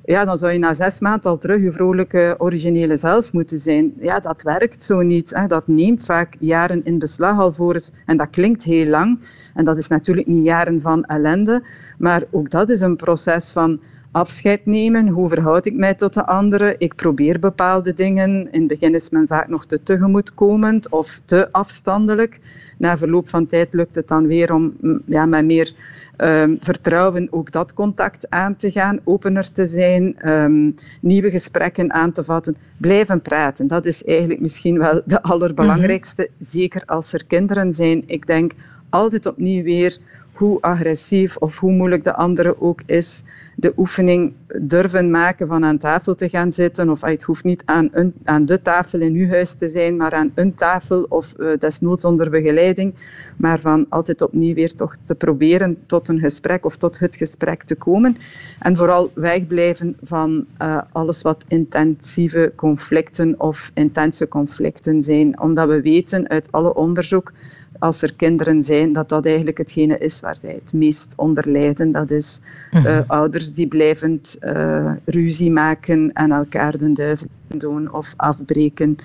[0.06, 3.94] ja, dan zou je na zes maanden al terug je vrolijke, originele zelf moeten zijn.
[4.00, 5.30] Ja, dat werkt zo niet.
[5.30, 5.48] Hè.
[5.48, 7.92] Dat neemt vaak jaren in beslag alvorens.
[8.06, 9.20] En dat klinkt heel lang.
[9.54, 11.64] En dat is natuurlijk niet jaren van ellende.
[11.98, 13.80] Maar ook dat is een proces van
[14.14, 15.08] afscheid nemen.
[15.08, 16.76] Hoe verhoud ik mij tot de anderen?
[16.78, 18.52] Ik probeer bepaalde dingen.
[18.52, 22.40] In het begin is men vaak nog te tegemoetkomend of te afstandelijk.
[22.78, 25.74] Na verloop van tijd lukt het dan weer om mm, ja, met meer
[26.18, 32.12] um, vertrouwen ook dat contact aan te gaan, opener te zijn, um, nieuwe gesprekken aan
[32.12, 33.68] te vatten, blijven praten.
[33.68, 36.46] Dat is eigenlijk misschien wel de allerbelangrijkste, mm -hmm.
[36.46, 38.04] zeker als er kinderen zijn.
[38.06, 38.52] Ik denk
[38.90, 39.98] altijd opnieuw weer
[40.34, 43.24] hoe agressief of hoe moeilijk de andere ook is,
[43.56, 46.90] de oefening durven maken van aan tafel te gaan zitten.
[46.90, 50.12] Of het hoeft niet aan, een, aan de tafel in uw huis te zijn, maar
[50.12, 52.94] aan een tafel of uh, desnoods onder begeleiding.
[53.38, 57.64] Maar van altijd opnieuw weer toch te proberen tot een gesprek of tot het gesprek
[57.64, 58.18] te komen.
[58.60, 65.40] En vooral wegblijven van uh, alles wat intensieve conflicten of intense conflicten zijn.
[65.40, 67.32] Omdat we weten uit alle onderzoek
[67.80, 71.92] als er kinderen zijn, dat dat eigenlijk hetgene is waar zij het meest onder lijden.
[71.92, 72.40] Dat is
[72.72, 73.04] uh, mm.
[73.08, 78.96] ouders die blijvend uh, ruzie maken en elkaar de duivel doen of afbreken.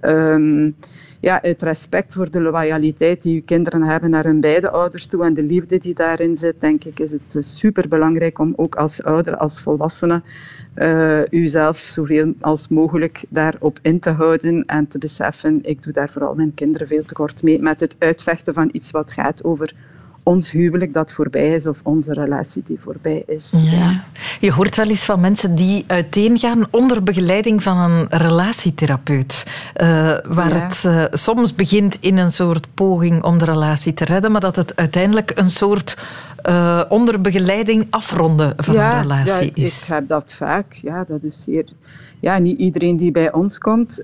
[0.00, 0.76] Um,
[1.20, 5.24] ja, uit respect voor de loyaliteit die uw kinderen hebben naar hun beide ouders toe
[5.24, 9.02] en de liefde die daarin zit, denk ik, is het super belangrijk om ook als
[9.02, 10.22] ouder, als volwassene,
[10.76, 16.10] uh, uzelf zoveel als mogelijk daarop in te houden en te beseffen, ik doe daar
[16.10, 19.74] vooral mijn kinderen veel te kort mee met het uitvechten van iets wat gaat over
[20.28, 23.62] ons huwelijk dat voorbij is of onze relatie die voorbij is.
[23.64, 24.04] Ja.
[24.40, 29.44] Je hoort wel eens van mensen die uiteengaan onder begeleiding van een relatietherapeut.
[29.46, 29.86] Uh,
[30.28, 34.40] waar het uh, soms begint in een soort poging om de relatie te redden, maar
[34.40, 35.98] dat het uiteindelijk een soort
[36.48, 39.82] uh, onder begeleiding afronden van een relatie ja, is.
[39.82, 40.72] Ik heb dat vaak.
[40.82, 41.64] Ja, dat is zeer
[42.20, 44.02] ja, niet iedereen die bij ons komt,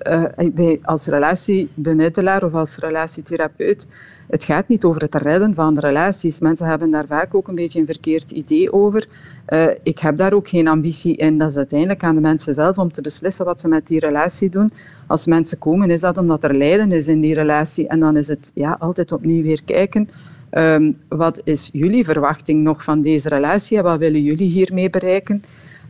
[0.56, 3.88] uh, als relatiebemiddelaar of als relatietherapeut,
[4.28, 6.40] het gaat niet over het redden van relaties.
[6.40, 9.06] Mensen hebben daar vaak ook een beetje een verkeerd idee over.
[9.48, 11.38] Uh, ik heb daar ook geen ambitie in.
[11.38, 14.50] Dat is uiteindelijk aan de mensen zelf om te beslissen wat ze met die relatie
[14.50, 14.70] doen.
[15.06, 17.88] Als mensen komen, is dat omdat er lijden is in die relatie.
[17.88, 20.08] En dan is het ja, altijd opnieuw weer kijken.
[20.50, 25.42] Um, wat is jullie verwachting nog van deze relatie wat willen jullie hiermee bereiken?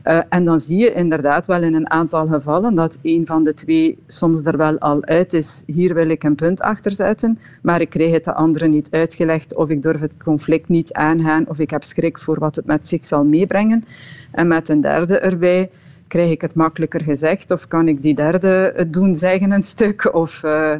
[0.04, 3.54] Uh, en dan zie je inderdaad wel in een aantal gevallen dat een van de
[3.54, 5.62] twee soms er wel al uit is.
[5.66, 9.54] Hier wil ik een punt achter zetten, maar ik krijg het de andere niet uitgelegd
[9.54, 12.88] of ik durf het conflict niet aangaan of ik heb schrik voor wat het met
[12.88, 13.84] zich zal meebrengen.
[14.30, 15.70] En met een derde erbij
[16.08, 20.14] krijg ik het makkelijker gezegd of kan ik die derde het doen zeggen een stuk
[20.14, 20.42] of...
[20.42, 20.74] Uh,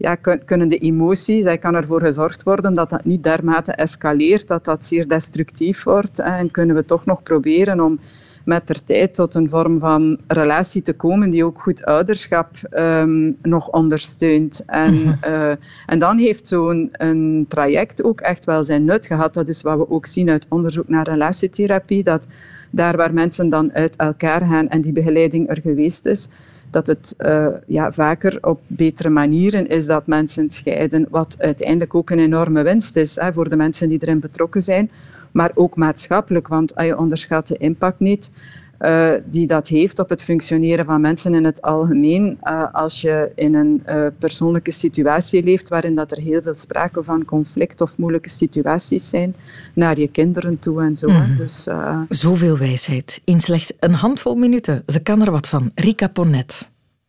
[0.00, 0.14] ja,
[0.44, 4.86] kunnen de emoties, hij kan ervoor gezorgd worden dat dat niet dermate escaleert, dat dat
[4.86, 6.18] zeer destructief wordt.
[6.18, 8.00] En kunnen we toch nog proberen om
[8.48, 13.36] met ter tijd tot een vorm van relatie te komen die ook goed ouderschap um,
[13.42, 14.62] nog ondersteunt.
[14.66, 15.50] En, uh,
[15.86, 19.34] en dan heeft zo'n een traject ook echt wel zijn nut gehad.
[19.34, 22.26] Dat is wat we ook zien uit onderzoek naar relatietherapie, dat
[22.70, 26.28] daar waar mensen dan uit elkaar gaan en die begeleiding er geweest is,
[26.70, 32.10] dat het uh, ja, vaker op betere manieren is dat mensen scheiden, wat uiteindelijk ook
[32.10, 34.90] een enorme winst is hè, voor de mensen die erin betrokken zijn
[35.38, 38.32] maar ook maatschappelijk, want je onderschat de impact niet.
[38.80, 42.38] Uh, die dat heeft op het functioneren van mensen in het algemeen.
[42.42, 47.02] Uh, als je in een uh, persoonlijke situatie leeft waarin dat er heel veel sprake
[47.02, 49.34] van conflict of moeilijke situaties zijn,
[49.74, 51.08] naar je kinderen toe en zo.
[51.08, 51.36] Mm.
[51.36, 51.66] Dus,
[52.08, 54.82] Zoveel wijsheid in slechts een handvol minuten.
[54.86, 55.70] Ze kan er wat van.
[55.74, 56.68] Rika Ponet.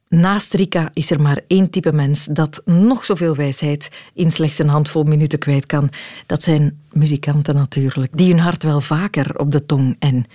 [0.09, 4.67] Naast Rika is er maar één type mens dat nog zoveel wijsheid in slechts een
[4.67, 5.89] handvol minuten kwijt kan.
[6.25, 10.25] Dat zijn muzikanten natuurlijk, die hun hart wel vaker op de tong en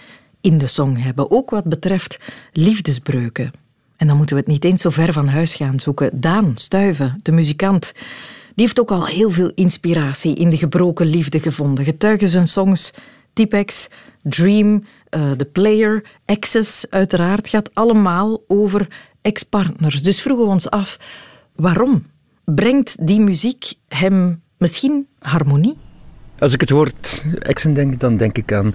[0.40, 1.30] in de song hebben.
[1.30, 2.18] Ook wat betreft
[2.52, 3.52] liefdesbreuken.
[3.96, 6.20] En dan moeten we het niet eens zo ver van huis gaan zoeken.
[6.20, 7.92] Daan Stuiven, de muzikant,
[8.54, 11.84] die heeft ook al heel veel inspiratie in de gebroken liefde gevonden.
[11.84, 12.92] Getuigen zijn songs
[13.32, 13.88] Tipex,
[14.22, 14.84] Dream,
[15.16, 20.02] uh, The Player, Access, uiteraard gaat allemaal over ex-partners.
[20.02, 20.98] Dus vroegen we ons af,
[21.56, 22.06] waarom
[22.44, 25.76] brengt die muziek hem misschien harmonie?
[26.38, 28.74] Als ik het woord exen denk, dan denk ik aan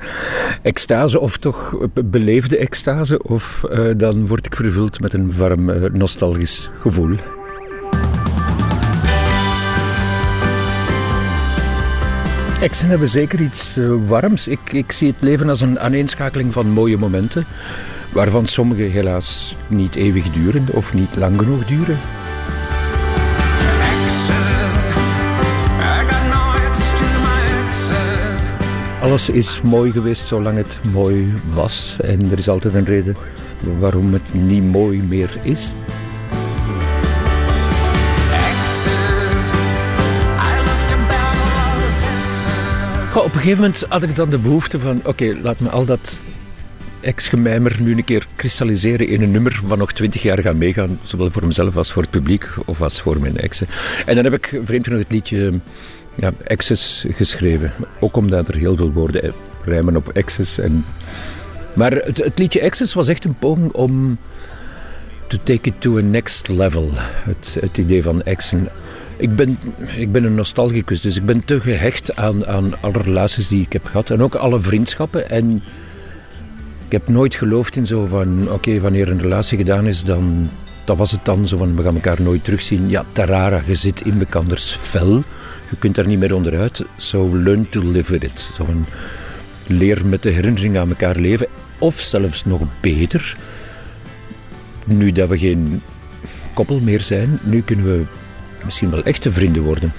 [0.61, 5.91] extase, of toch beleefde extase, of uh, dan word ik vervuld met een warm, uh,
[5.91, 7.15] nostalgisch gevoel.
[12.61, 14.47] Exen hebben zeker iets uh, warms.
[14.47, 17.45] Ik, ik zie het leven als een aaneenschakeling van mooie momenten
[18.11, 21.97] waarvan sommige helaas niet eeuwig duren of niet lang genoeg duren.
[29.01, 31.97] Alles is mooi geweest zolang het mooi was.
[32.01, 33.15] En er is altijd een reden
[33.79, 35.69] waarom het niet mooi meer is.
[43.23, 46.23] op een gegeven moment had ik dan de behoefte van: oké, laat me al dat
[47.01, 51.31] ex-gemijmer nu een keer kristalliseren in een nummer wat nog twintig jaar gaat meegaan, zowel
[51.31, 53.67] voor mezelf als voor het publiek of als voor mijn exen.
[54.05, 55.51] En dan heb ik vreemd genoeg het liedje
[56.15, 57.71] ja, Exes geschreven.
[57.99, 59.33] Ook omdat er heel veel woorden
[59.65, 60.59] rijmen op exes.
[60.59, 60.85] En...
[61.73, 64.17] Maar het, het liedje Exes was echt een poging om
[65.27, 66.89] to take it to a next level.
[67.23, 68.67] Het, het idee van exen.
[69.17, 69.57] Ik ben,
[69.95, 73.73] ik ben een nostalgicus, dus ik ben te gehecht aan, aan alle relaties die ik
[73.73, 74.09] heb gehad.
[74.09, 75.29] En ook alle vriendschappen.
[75.29, 75.63] En
[76.89, 80.49] ik heb nooit geloofd in zo van, oké, wanneer een relatie gedaan is, dan
[80.83, 81.47] dat was het dan.
[81.47, 82.89] Zo van, we gaan elkaar nooit terugzien.
[82.89, 85.23] Ja, tarara, je zit in elkanders vel.
[85.69, 86.85] Je kunt daar niet meer onderuit.
[86.97, 88.49] So learn to live with it.
[88.55, 88.85] Zo van,
[89.67, 91.47] leer met de herinnering aan elkaar leven.
[91.79, 93.37] Of zelfs nog beter,
[94.85, 95.81] nu dat we geen
[96.53, 98.03] koppel meer zijn, nu kunnen we
[98.65, 99.93] misschien wel echte vrienden worden.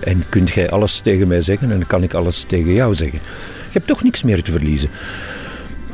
[0.00, 3.18] En kunt jij alles tegen mij zeggen en kan ik alles tegen jou zeggen.
[3.64, 4.90] Je hebt toch niks meer te verliezen.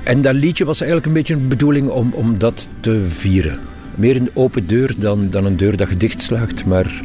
[0.03, 3.59] En dat liedje was eigenlijk een beetje een bedoeling om, om dat te vieren.
[3.95, 6.65] meer een open deur dan, dan een deur dat je dichtslaagt.
[6.65, 7.03] Maar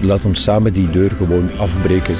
[0.00, 2.14] laat ons samen die deur gewoon afbreken.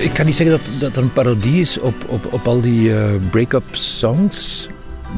[0.00, 3.04] Ik kan niet zeggen dat dat een parodie is op, op, op al die uh,
[3.30, 4.68] break-up songs.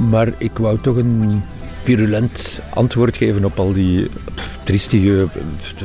[0.09, 1.43] Maar ik wou toch een
[1.83, 4.11] virulent antwoord geven op al die
[4.63, 5.27] triestige,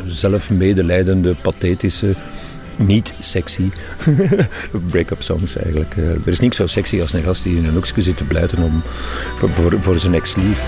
[0.08, 2.16] zelfmedelijdende, pathetische,
[2.76, 3.70] niet sexy
[4.92, 5.98] break-up songs eigenlijk.
[5.98, 8.24] Eh, er is niks zo sexy als een gast die in een hoekje zit te
[8.24, 8.82] blijten om,
[9.38, 10.64] voor, voor, voor zijn ex-lief.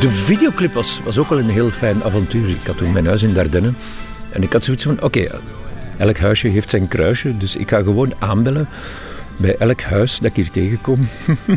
[0.00, 2.48] De videoclip was, was ook wel een heel fijn avontuur.
[2.48, 3.72] Ik had toen mijn huis in Dardenne.
[4.30, 5.40] En ik had zoiets van, oké,
[5.96, 7.36] elk huisje heeft zijn kruisje.
[7.36, 8.68] Dus ik ga gewoon aanbellen
[9.36, 11.08] bij elk huis dat ik hier tegenkom.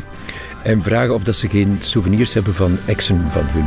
[0.63, 3.65] en vragen of dat ze geen souvenirs hebben van exen van hun.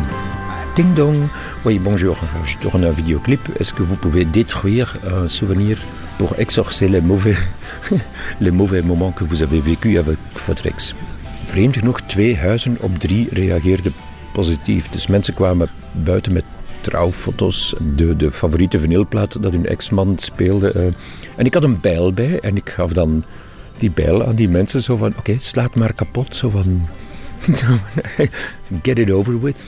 [0.74, 1.16] Ding dong.
[1.64, 2.18] Oui, bonjour.
[2.44, 3.48] Je tourne un videoclip.
[3.58, 5.78] Est-ce que vous pouvez détruire un souvenir
[6.16, 7.38] pour exorcer les mauvais,
[8.38, 10.94] les mauvais moments que vous avez vécu avec votre ex?
[11.44, 13.94] Vreemd genoeg, twee huizen op drie reageerden
[14.32, 14.88] positief.
[14.88, 16.44] Dus mensen kwamen buiten met
[16.80, 20.72] trouwfoto's, de, de favoriete vinylplaat dat hun ex-man speelde.
[20.76, 20.84] Uh,
[21.36, 23.24] en ik had een bijl bij en ik gaf dan
[23.78, 26.36] die bijl aan die mensen zo van, oké, slaat maar kapot.
[26.36, 26.88] Zo van,
[28.82, 29.64] get it over with.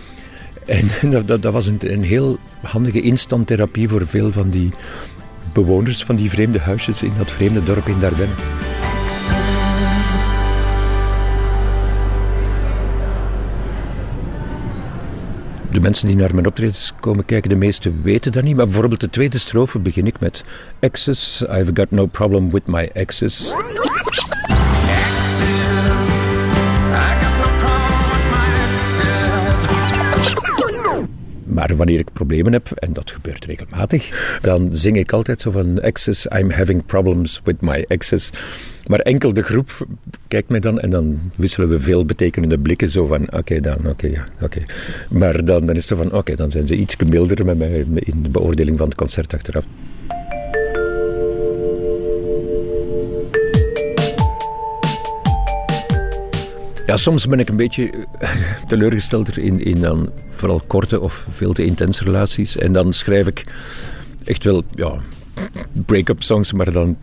[0.67, 4.71] En dat, dat, dat was een, een heel handige instanttherapie voor veel van die
[5.53, 8.35] bewoners van die vreemde huisjes in dat vreemde dorp in Dardenne.
[15.73, 18.57] De mensen die naar mijn optredens komen kijken, de meesten weten dat niet.
[18.57, 20.45] Maar bijvoorbeeld de tweede strofe begin ik met
[20.79, 21.45] exes.
[21.49, 23.55] I've got no problem with my exes.
[31.45, 35.81] Maar wanneer ik problemen heb, en dat gebeurt regelmatig, dan zing ik altijd zo van
[35.81, 38.31] exes, I'm having problems with my exes.
[38.87, 39.87] Maar enkel de groep
[40.29, 42.91] kijkt mij dan en dan wisselen we veel betekenende blikken.
[42.91, 44.63] Zo van, oké dan, oké, ja, oké.
[45.11, 48.23] Maar dan, dan is het van, oké, dan zijn ze iets milder met mij in
[48.23, 49.65] de beoordeling van het concert achteraf.
[56.87, 58.31] Ja, soms ben ik een beetje eh,
[58.69, 62.57] teleurgesteld in, in dan vooral korte of veel te intense relaties.
[62.57, 63.45] En dan schrijf ik
[64.25, 65.01] echt wel, ja,
[65.87, 66.97] break-up songs, maar dan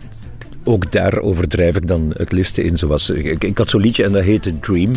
[0.70, 2.78] ook daar overdrijf ik dan het liefste in.
[2.78, 4.92] Zoals, ik, had zo'n liedje en dat heette Dream.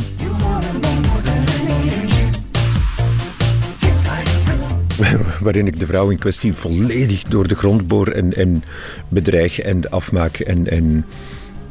[5.41, 8.65] waarin ik de vrouw in kwestie volledig door de grond boor en, en
[9.09, 11.05] bedreig en afmaak en, en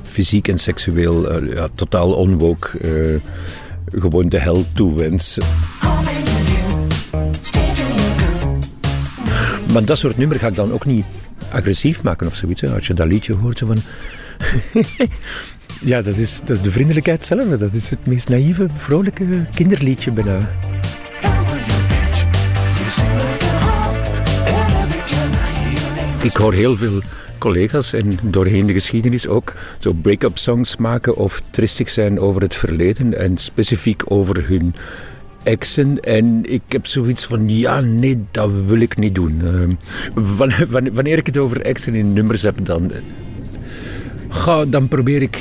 [0.03, 3.19] fysiek en seksueel ja, totaal onwook uh,
[3.85, 5.37] gewoon de hel toewens.
[9.73, 11.05] Maar dat soort nummer ga ik dan ook niet
[11.51, 12.63] agressief maken of zoiets.
[12.63, 13.77] Als je dat liedje hoort, zo van...
[15.91, 17.57] ja, dat is, dat is de vriendelijkheid zelf.
[17.57, 20.49] Dat is het meest naïeve, vrolijke kinderliedje bijna.
[26.23, 27.01] Ik hoor heel veel
[27.37, 32.55] collega's en doorheen de geschiedenis ook zo break-up songs maken of tristig zijn over het
[32.55, 34.75] verleden en specifiek over hun
[35.43, 35.99] exen.
[35.99, 39.41] En ik heb zoiets van, ja, nee, dat wil ik niet doen.
[39.43, 42.91] Uh, wanneer ik het over exen in nummers heb, dan...
[44.29, 45.37] Ga, dan probeer ik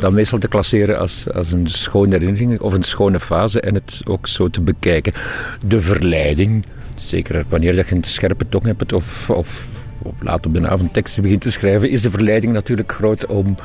[0.00, 4.00] dat meestal te klasseren als, als een schone herinnering of een schone fase en het
[4.04, 5.12] ook zo te bekijken.
[5.66, 9.66] De verleiding, zeker wanneer je een scherpe tong hebt of, of,
[10.02, 13.56] of laat op de avond teksten begint te schrijven, is de verleiding natuurlijk groot om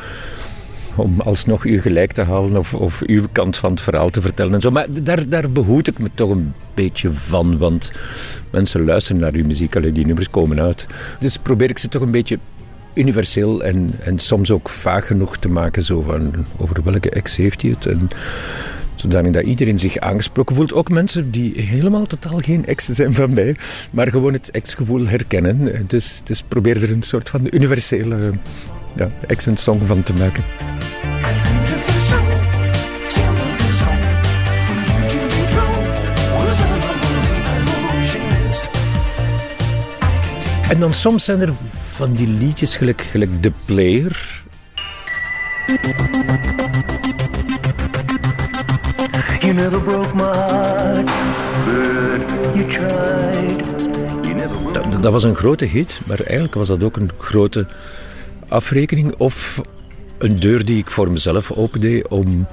[0.95, 4.54] om alsnog u gelijk te halen of, of uw kant van het verhaal te vertellen
[4.54, 4.71] en zo.
[4.71, 7.91] Maar daar, daar behoed ik me toch een beetje van, want
[8.49, 10.88] mensen luisteren naar uw muziek, alleen die nummers komen uit.
[11.19, 12.39] Dus probeer ik ze toch een beetje
[12.93, 17.61] universeel en, en soms ook vaag genoeg te maken, zo van over welke ex heeft
[17.61, 18.09] hij het en
[18.95, 20.74] zodanig dat iedereen zich aangesproken voelt.
[20.74, 23.55] Ook mensen die helemaal totaal geen exen zijn van mij,
[23.91, 25.86] maar gewoon het ex-gevoel herkennen.
[25.88, 28.32] Dus, dus probeer er een soort van universele
[28.95, 30.43] ja, ex-song van te maken.
[40.72, 41.53] En dan soms zijn er
[41.93, 44.43] van die liedjes gelijk, gelijk The Player.
[49.39, 51.05] You never broke my heart,
[51.65, 53.65] but you tried.
[54.22, 57.67] You never dat was een grote hit, maar eigenlijk was dat ook een grote
[58.47, 59.61] afrekening of
[60.17, 62.47] een deur die ik voor mezelf opende om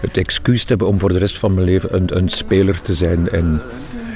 [0.00, 2.94] het excuus te hebben om voor de rest van mijn leven een, een speler te
[2.94, 3.28] zijn.
[3.30, 3.62] En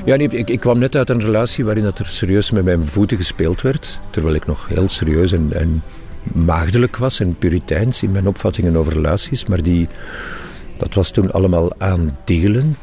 [0.06, 2.86] ja, nee, ik, ik, kwam net uit een relatie waarin dat er serieus met mijn
[2.86, 5.82] voeten gespeeld werd, terwijl ik nog heel serieus en, en
[6.22, 9.88] maagdelijk was en puriteins in mijn opvattingen over relaties, maar die,
[10.76, 12.76] dat was toen allemaal aan delen.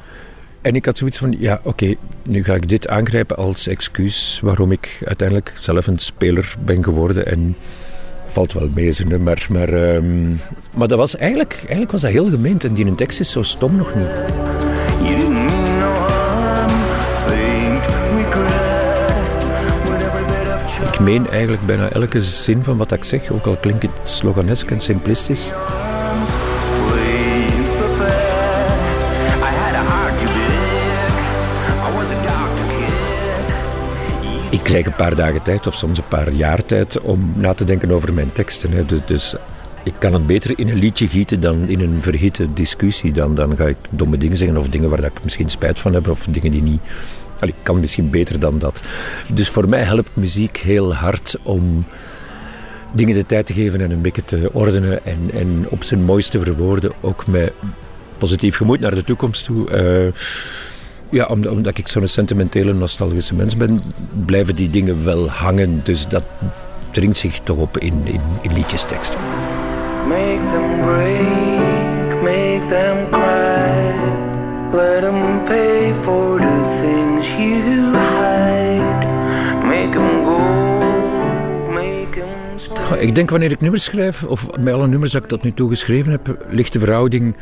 [0.61, 4.71] En ik had zoiets van, ja oké, nu ga ik dit aangrijpen als excuus waarom
[4.71, 7.55] ik uiteindelijk zelf een speler ben geworden en
[8.27, 10.39] valt wel mee, ze maar, maar, um,
[10.73, 13.75] maar dat was eigenlijk, eigenlijk was dat heel gemeend en die tekst is zo stom
[13.75, 14.62] nog niet.
[21.03, 24.81] Meen eigenlijk bijna elke zin van wat ik zeg, ook al klinkt het sloganesk en
[24.81, 25.51] simplistisch.
[34.49, 37.65] Ik krijg een paar dagen tijd, of soms een paar jaar tijd, om na te
[37.65, 38.87] denken over mijn teksten.
[39.05, 39.35] Dus
[39.83, 43.11] ik kan het beter in een liedje gieten dan in een verhitte discussie.
[43.11, 46.07] Dan, dan ga ik domme dingen zeggen of dingen waar ik misschien spijt van heb
[46.07, 46.81] of dingen die niet...
[47.47, 48.81] Ik kan misschien beter dan dat.
[49.33, 51.85] Dus voor mij helpt muziek heel hard om
[52.91, 56.39] dingen de tijd te geven en een beetje te ordenen en, en op zijn mooiste
[56.39, 57.53] verwoorden, ook met
[58.17, 59.69] positief gemoed naar de toekomst toe.
[59.71, 60.13] Uh,
[61.09, 63.81] ja, omdat ik zo'n sentimentele, nostalgische mens ben,
[64.25, 65.81] blijven die dingen wel hangen.
[65.83, 66.23] Dus dat
[66.91, 69.19] dringt zich toch op in, in, in liedjesteksten.
[70.07, 71.42] Make them break,
[82.99, 85.69] Ik denk wanneer ik nummers schrijf, of bij alle nummers dat ik tot nu toe
[85.69, 87.35] geschreven heb, ligt de verhouding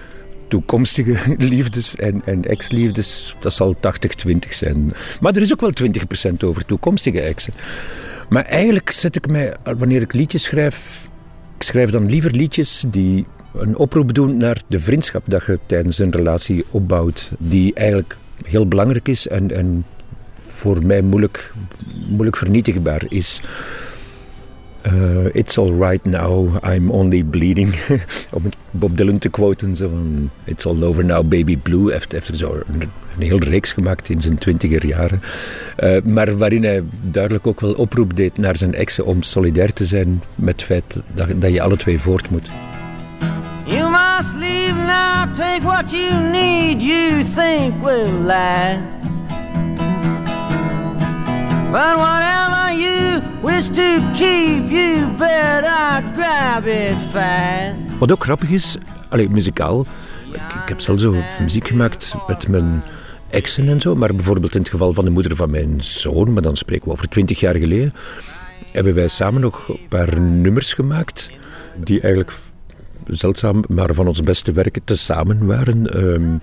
[0.47, 4.93] toekomstige liefdes en, en ex-liefdes, dat zal 80-20 zijn.
[5.19, 5.71] Maar er is ook wel
[6.31, 7.53] 20% over toekomstige exen.
[8.29, 11.09] Maar eigenlijk zet ik mij, wanneer ik liedjes schrijf,
[11.55, 15.99] ik schrijf dan liever liedjes die een oproep doen naar de vriendschap dat je tijdens
[15.99, 19.85] een relatie opbouwt, die eigenlijk heel belangrijk is en, en
[20.45, 21.53] voor mij moeilijk,
[22.07, 23.41] moeilijk vernietigbaar is.
[24.85, 27.75] Uh, it's all right now, I'm only bleeding.
[28.31, 29.77] Om Bob Dylan te quoten.
[29.77, 31.91] Van, It's all over now, baby blue.
[31.91, 35.21] Heeft, heeft er zo een, heel reeks gemaakt in zijn twintiger jaren.
[35.83, 39.85] Uh, maar waarin hij duidelijk ook wel oproep deed naar zijn exen om solidair te
[39.85, 42.49] zijn met het feit dat, dat je alle twee voort moet.
[43.65, 49.10] You must leave now, take what you need, you think will last.
[51.71, 57.97] But whatever you wish to keep, you better grab it fast.
[57.99, 58.77] Wat ook grappig is,
[59.09, 59.85] alleen muzikaal.
[60.31, 62.83] Ik, ik heb zelf zo muziek gemaakt met mijn
[63.29, 63.95] exen en zo.
[63.95, 66.91] Maar bijvoorbeeld in het geval van de moeder van mijn zoon, maar dan spreken we
[66.91, 67.93] over twintig jaar geleden,
[68.71, 71.29] hebben wij samen nog een paar nummers gemaakt.
[71.75, 72.33] Die eigenlijk
[73.07, 76.03] zeldzaam, maar van ons beste werken tezamen waren.
[76.03, 76.41] Um,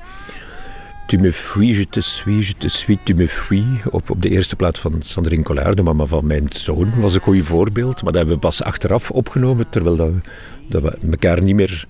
[1.09, 3.65] Tu me fuis, je te suis, je te suis, tu me fuis.
[3.91, 7.21] Op, op de eerste plaats van Sandrine Collard, de mama van mijn zoon, was een
[7.21, 7.95] goed voorbeeld.
[7.95, 10.21] Maar dat hebben we pas achteraf opgenomen, terwijl dat we,
[10.69, 11.87] dat we elkaar niet meer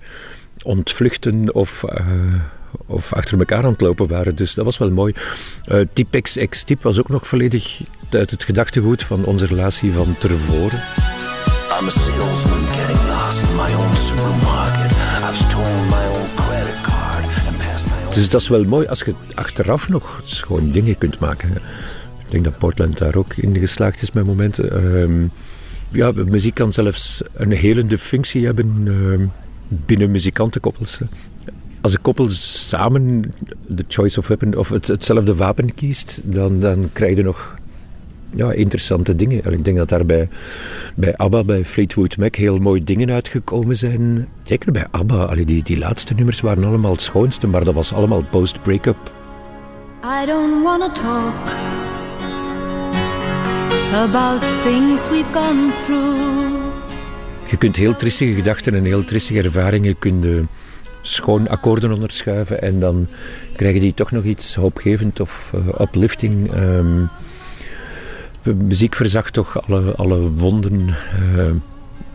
[0.61, 2.33] ontvluchten of, uh,
[2.85, 4.35] of achter elkaar aan het lopen waren.
[4.35, 5.13] Dus dat was wel mooi.
[5.67, 10.15] Uh, Typex X Tip was ook nog volledig uit het gedachtegoed van onze relatie van
[10.19, 10.81] tevoren.
[11.79, 13.08] I'm a
[18.19, 21.51] Dus dat is wel mooi als je achteraf nog gewoon dingen kunt maken.
[22.17, 24.83] Ik denk dat Portland daar ook in geslaagd is met momenten.
[24.83, 25.29] Uh,
[25.89, 29.27] ja, muziek kan zelfs een helende functie hebben uh,
[29.67, 30.99] binnen muzikantenkoppels.
[31.81, 33.33] Als een koppel samen
[33.67, 37.55] de choice of weapon of het, hetzelfde wapen kiest, dan, dan krijg je nog
[38.35, 39.43] ja, interessante dingen.
[39.43, 40.29] En ik denk dat daar bij,
[40.95, 44.27] bij ABBA, bij Fleetwood Mac heel mooie dingen uitgekomen zijn.
[44.43, 45.23] Zeker bij ABBA.
[45.23, 48.97] Allee, die, die laatste nummers waren allemaal het schoonste, maar dat was allemaal post-breakup.
[50.03, 51.33] I don't wanna talk
[53.93, 56.39] about things we've gone through.
[57.49, 60.49] Je kunt heel tristige gedachten en heel tristige ervaringen kunnen
[61.01, 63.07] schoon akkoorden onderschuiven en dan
[63.55, 66.53] krijgen die toch nog iets hoopgevend of uh, uplifting.
[66.55, 67.09] Um,
[68.43, 70.95] muziek verzacht toch alle, alle wonden.
[71.35, 71.51] Uh,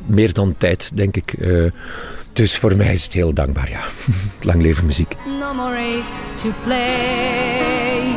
[0.07, 1.35] meer dan tijd, denk ik.
[1.39, 1.71] Uh,
[2.33, 3.83] dus voor mij is het heel dankbaar, ja.
[4.49, 5.17] Lang leven muziek.
[5.41, 6.11] No more race
[6.43, 8.15] to play.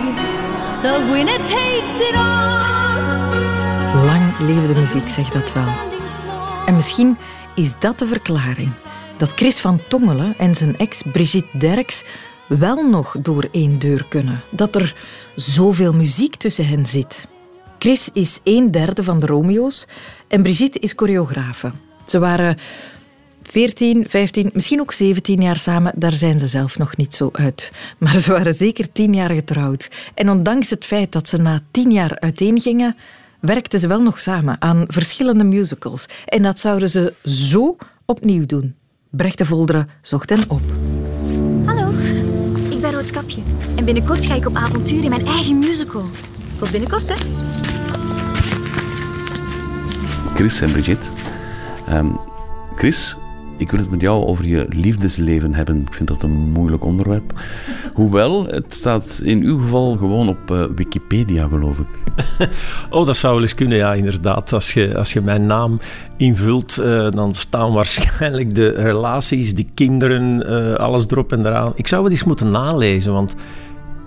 [0.82, 2.58] The winner takes it all.
[4.05, 5.68] Lang leven de muziek, zegt dat wel.
[6.66, 7.18] En misschien
[7.55, 8.72] is dat de verklaring.
[9.18, 12.03] Dat Chris van Tongelen en zijn ex Brigitte Derks
[12.47, 14.41] wel nog door één deur kunnen.
[14.49, 14.95] Dat er
[15.36, 17.28] zoveel muziek tussen hen zit.
[17.80, 19.88] Chris is een derde van de Romeo's
[20.28, 21.71] en Brigitte is choreografe.
[22.05, 22.57] Ze waren
[23.43, 27.71] 14, 15, misschien ook 17 jaar samen, daar zijn ze zelf nog niet zo uit.
[27.97, 29.89] Maar ze waren zeker 10 jaar getrouwd.
[30.13, 32.95] En ondanks het feit dat ze na 10 jaar uiteengingen,
[33.39, 36.05] werkten ze wel nog samen aan verschillende musicals.
[36.25, 37.75] En dat zouden ze zo
[38.05, 38.75] opnieuw doen.
[39.09, 40.61] Brecht de Volderen zocht hen op.
[41.65, 41.91] Hallo,
[42.69, 43.41] ik ben Roodkapje.
[43.75, 46.05] En binnenkort ga ik op avontuur in mijn eigen musical.
[46.58, 47.16] Tot binnenkort, hè.
[50.36, 51.08] Chris en Brigitte.
[51.88, 52.08] Ehm,
[52.76, 53.18] Chris,
[53.58, 55.82] ik wil het met jou over je liefdesleven hebben.
[55.82, 57.34] Ik vind dat een moeilijk onderwerp.
[57.93, 61.88] Hoewel, het staat in uw geval gewoon op eh, Wikipedia, geloof ik.
[62.89, 64.53] oh, dat zou wel eens kunnen, ja, inderdaad.
[64.53, 65.80] Als je, als je mijn naam
[66.18, 71.72] invult, uh, dan staan waarschijnlijk de relaties, de kinderen, uh, alles erop en eraan.
[71.76, 73.36] Ik zou het eens moeten nalezen, want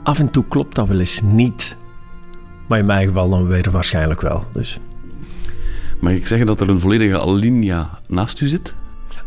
[0.03, 1.77] af en toe klopt dat wel eens niet.
[2.71, 4.45] Maar in mijn geval dan weer waarschijnlijk wel.
[4.53, 4.79] Dus.
[6.01, 8.75] Mag ik zeggen dat er een volledige alinea naast u zit?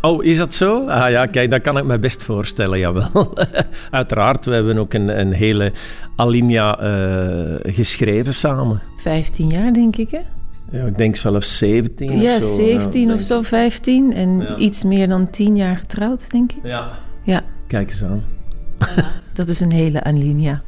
[0.01, 0.87] Oh, is dat zo?
[0.87, 3.33] Ah ja, kijk, dat kan ik me best voorstellen, jawel.
[3.91, 5.71] Uiteraard, we hebben ook een, een hele
[6.15, 8.81] alinea uh, geschreven samen.
[8.97, 10.21] 15 jaar, denk ik, hè?
[10.71, 12.55] Ja, ik denk zelfs 17 ja, of zo.
[12.55, 14.13] 17 ja, of zo, 15.
[14.13, 14.55] En ja.
[14.55, 16.59] iets meer dan 10 jaar getrouwd, denk ik.
[16.63, 16.91] Ja.
[17.23, 17.43] ja.
[17.67, 18.23] Kijk eens aan.
[19.33, 20.61] Dat is een hele alinea.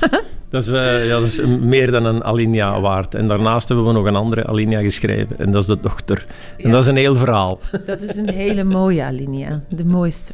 [0.48, 3.14] Dat is, uh, ja, dat is meer dan een alinea waard.
[3.14, 5.38] En daarnaast hebben we nog een andere alinea geschreven.
[5.38, 6.26] En dat is de dochter.
[6.56, 6.70] En ja.
[6.70, 7.60] dat is een heel verhaal.
[7.86, 9.62] Dat is een hele mooie alinea.
[9.68, 10.32] De mooiste.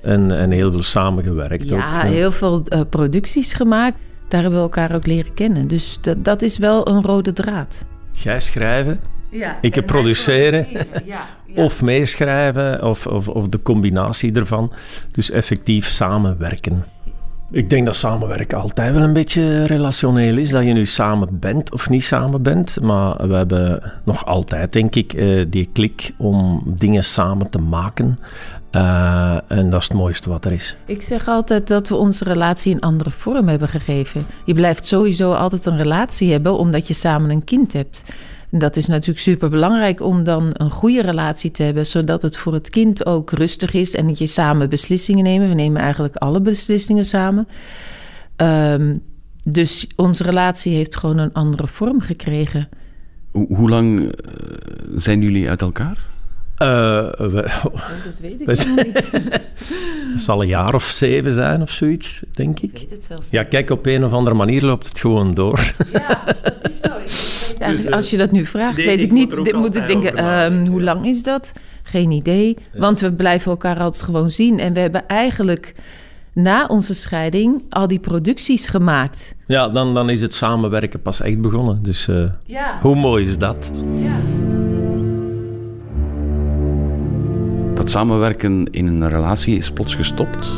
[0.00, 1.80] En, en heel veel samengewerkt ja, ook.
[1.80, 3.96] Ja, heel veel uh, producties gemaakt.
[4.28, 5.68] Daar hebben we elkaar ook leren kennen.
[5.68, 7.84] Dus dat, dat is wel een rode draad.
[8.12, 9.00] Jij schrijven,
[9.30, 10.66] ja, ik produceren.
[10.66, 11.06] produceren.
[11.06, 11.64] Ja, ja.
[11.64, 14.72] Of meeschrijven, of, of, of de combinatie ervan.
[15.12, 16.84] Dus effectief samenwerken.
[17.50, 20.50] Ik denk dat samenwerken altijd wel een beetje relationeel is.
[20.50, 22.80] Dat je nu samen bent of niet samen bent.
[22.80, 25.10] Maar we hebben nog altijd, denk ik,
[25.52, 28.18] die klik om dingen samen te maken.
[28.72, 30.76] Uh, en dat is het mooiste wat er is.
[30.86, 34.26] Ik zeg altijd dat we onze relatie een andere vorm hebben gegeven.
[34.44, 38.02] Je blijft sowieso altijd een relatie hebben omdat je samen een kind hebt.
[38.50, 42.52] Dat is natuurlijk super belangrijk om dan een goede relatie te hebben, zodat het voor
[42.52, 45.48] het kind ook rustig is en dat je samen beslissingen nemen.
[45.48, 47.48] We nemen eigenlijk alle beslissingen samen.
[48.36, 49.02] Um,
[49.42, 52.68] dus onze relatie heeft gewoon een andere vorm gekregen.
[53.30, 54.14] Hoe, hoe lang
[54.96, 56.06] zijn jullie uit elkaar?
[56.62, 56.68] Uh,
[57.16, 59.10] we, oh, dat weet ik nog niet.
[60.12, 62.72] Het zal een jaar of zeven zijn of zoiets, denk ik.
[62.72, 65.72] Ik weet het zelfs Ja, kijk, op een of andere manier loopt het gewoon door.
[65.92, 66.88] Ja, dat is zo.
[67.52, 69.36] Ik weet dus, als je dat nu vraagt, nee, weet ik, ik niet.
[69.36, 71.52] Moet, moet ik denken, um, hoe lang is dat?
[71.82, 72.56] Geen idee.
[72.72, 72.80] Ja.
[72.80, 74.58] Want we blijven elkaar altijd gewoon zien.
[74.58, 75.74] En we hebben eigenlijk
[76.32, 79.34] na onze scheiding al die producties gemaakt.
[79.46, 81.82] Ja, dan, dan is het samenwerken pas echt begonnen.
[81.82, 82.78] Dus uh, ja.
[82.80, 83.72] hoe mooi is dat?
[83.94, 84.47] Ja.
[87.88, 90.52] Dat samenwerken in een relatie is plots gestopt.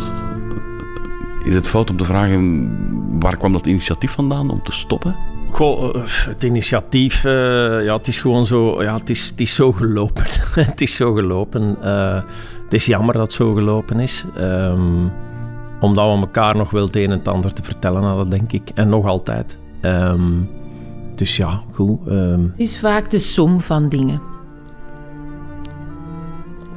[1.45, 2.71] Is het fout om te vragen
[3.21, 5.17] waar kwam dat initiatief vandaan om te stoppen?
[5.51, 5.95] Goh,
[6.27, 7.33] het initiatief, uh,
[7.85, 10.25] ja, het is gewoon zo, ja, het is, het is zo gelopen.
[10.71, 11.77] het is zo gelopen.
[11.83, 12.23] Uh,
[12.65, 14.25] het is jammer dat het zo gelopen is.
[14.39, 15.13] Um,
[15.81, 18.71] omdat we elkaar nog wel het een en het ander te vertellen hadden, denk ik.
[18.75, 19.59] En nog altijd.
[19.83, 20.49] Um,
[21.15, 21.99] dus ja, goed.
[22.09, 22.49] Um.
[22.51, 24.30] Het is vaak de som van dingen.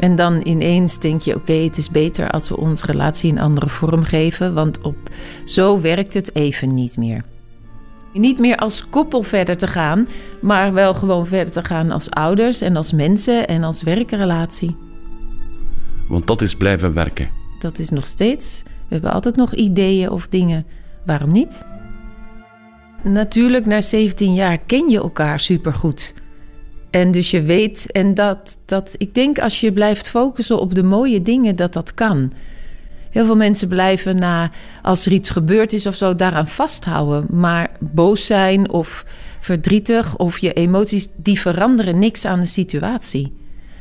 [0.03, 3.39] En dan ineens denk je, oké, okay, het is beter als we onze relatie een
[3.39, 4.53] andere vorm geven.
[4.53, 4.95] Want op,
[5.45, 7.23] zo werkt het even niet meer.
[8.13, 10.07] Niet meer als koppel verder te gaan,
[10.41, 14.75] maar wel gewoon verder te gaan als ouders en als mensen en als werkrelatie.
[16.07, 17.29] Want dat is blijven werken.
[17.59, 18.63] Dat is nog steeds.
[18.65, 20.65] We hebben altijd nog ideeën of dingen.
[21.05, 21.65] Waarom niet?
[23.03, 26.13] Natuurlijk, na 17 jaar ken je elkaar supergoed.
[26.93, 30.83] En dus je weet, en dat, dat, ik denk als je blijft focussen op de
[30.83, 32.33] mooie dingen, dat dat kan.
[33.09, 37.25] Heel veel mensen blijven na, als er iets gebeurd is of zo, daaraan vasthouden.
[37.29, 39.05] Maar boos zijn of
[39.39, 43.33] verdrietig of je emoties, die veranderen niks aan de situatie.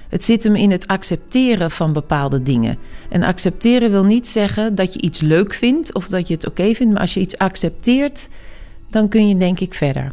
[0.09, 2.79] Het zit hem in het accepteren van bepaalde dingen.
[3.11, 6.75] En accepteren wil niet zeggen dat je iets leuk vindt of dat je het oké
[6.75, 6.93] vindt.
[6.93, 8.29] Maar als je iets accepteert,
[8.91, 10.13] dan kun je denk ik verder.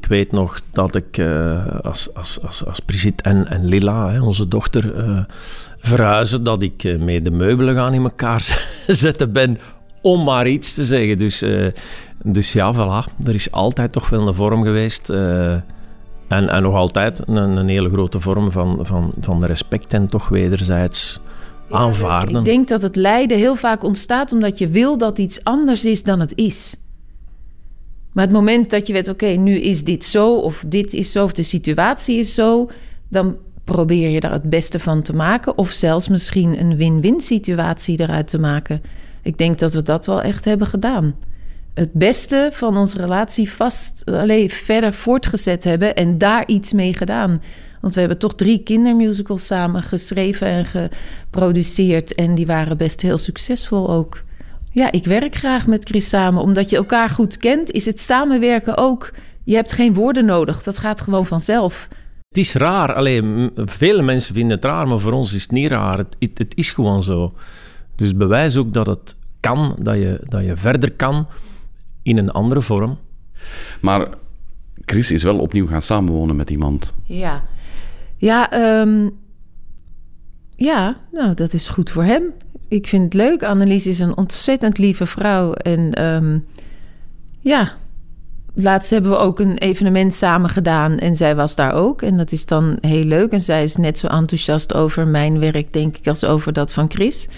[0.00, 4.20] Ik weet nog dat ik uh, als, als, als, als Brigitte en, en Lila, hè,
[4.20, 5.20] onze dochter, uh,
[5.78, 9.58] verhuizen, dat ik uh, mee de meubelen gaan in elkaar zetten ben,
[10.02, 11.18] om maar iets te zeggen.
[11.18, 11.44] Dus,
[12.24, 15.10] dus ja, voilà, er is altijd toch wel een vorm geweest.
[15.10, 15.64] en,
[16.28, 21.20] en nog altijd een, een hele grote vorm van, van, van respect en toch wederzijds
[21.70, 22.36] aanvaarden.
[22.36, 26.02] Ik denk dat het lijden heel vaak ontstaat omdat je wil dat iets anders is
[26.02, 26.76] dan het is.
[28.12, 31.24] Maar het moment dat je weet, oké, nu is dit zo, of dit is zo,
[31.24, 32.70] of de situatie is zo,
[33.08, 35.58] dan probeer je daar het beste van te maken.
[35.58, 38.82] Of zelfs misschien een win-win situatie eruit te maken.
[39.22, 41.14] Ik denk dat we dat wel echt hebben gedaan.
[41.74, 47.42] Het beste van onze relatie vast alleen verder voortgezet hebben en daar iets mee gedaan.
[47.80, 52.14] Want we hebben toch drie kindermusicals samen geschreven en geproduceerd.
[52.14, 54.24] En die waren best heel succesvol ook.
[54.72, 56.42] Ja, ik werk graag met Chris samen.
[56.42, 59.12] Omdat je elkaar goed kent, is het samenwerken ook.
[59.44, 60.62] Je hebt geen woorden nodig.
[60.62, 61.88] Dat gaat gewoon vanzelf.
[62.28, 62.94] Het is raar.
[62.94, 65.98] Alleen, vele mensen vinden het raar, maar voor ons is het niet raar.
[65.98, 67.34] Het, het, het is gewoon zo.
[67.96, 71.26] Dus bewijs ook dat het kan, dat je, dat je verder kan
[72.02, 72.98] in een andere vorm.
[73.80, 74.08] Maar
[74.84, 76.94] Chris is wel opnieuw gaan samenwonen met iemand.
[77.04, 77.44] Ja,
[78.16, 79.08] ja, ehm,
[80.56, 82.22] ja nou, dat is goed voor hem.
[82.70, 83.42] Ik vind het leuk.
[83.42, 85.52] Annelies is een ontzettend lieve vrouw.
[85.52, 86.38] En ehm,
[87.40, 87.72] ja,
[88.54, 92.02] laatst hebben we ook een evenement samen gedaan en zij was daar ook.
[92.02, 93.32] En dat is dan heel leuk.
[93.32, 96.90] En zij is net zo enthousiast over mijn werk, denk ik, als over dat van
[96.90, 97.28] Chris.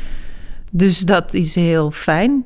[0.71, 2.45] Dus dat is heel fijn.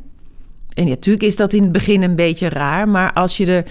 [0.74, 3.64] En natuurlijk is dat in het begin een beetje raar, maar als je er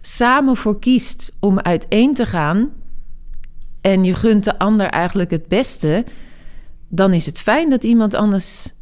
[0.00, 2.70] samen voor kiest om uiteen te gaan
[3.80, 6.04] en je gunt de ander eigenlijk het beste,
[6.94, 8.72] dan is het fijn dat iemand anders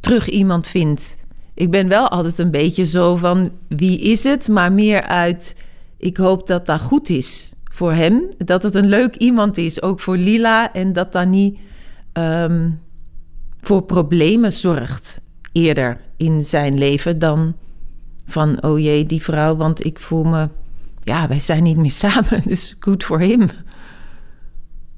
[0.00, 1.26] terug iemand vindt.
[1.54, 5.56] Ik ben wel altijd een beetje zo van wie is het, maar meer uit
[5.96, 10.00] ik hoop dat dat goed is voor hem, dat het een leuk iemand is, ook
[10.00, 11.58] voor Lila en dat dat niet
[12.12, 12.70] ehm,
[13.60, 15.20] voor problemen zorgt
[15.52, 17.56] eerder in zijn leven dan
[18.24, 20.48] van oh jee die vrouw, want ik voel me
[21.02, 23.48] ja wij zijn niet meer samen, dus goed voor hem.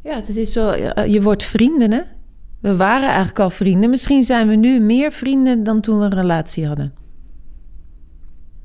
[0.03, 0.75] Ja, het is zo,
[1.07, 2.01] je wordt vrienden hè.
[2.61, 3.91] We waren eigenlijk al vrienden.
[3.91, 6.95] Misschien zijn we nu meer vrienden dan toen we een relatie hadden.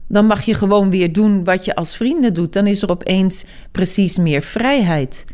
[0.08, 2.54] Dan mag je gewoon weer doen wat je als vrienden doet.
[2.54, 5.26] Dan is er opeens precies meer vrijheid.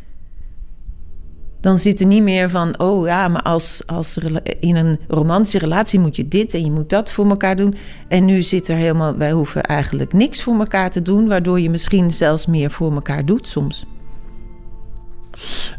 [1.61, 4.17] Dan zit er niet meer van, oh ja, maar als, als
[4.59, 7.75] in een romantische relatie moet je dit en je moet dat voor elkaar doen.
[8.07, 11.69] En nu zit er helemaal, wij hoeven eigenlijk niks voor elkaar te doen, waardoor je
[11.69, 13.85] misschien zelfs meer voor elkaar doet soms.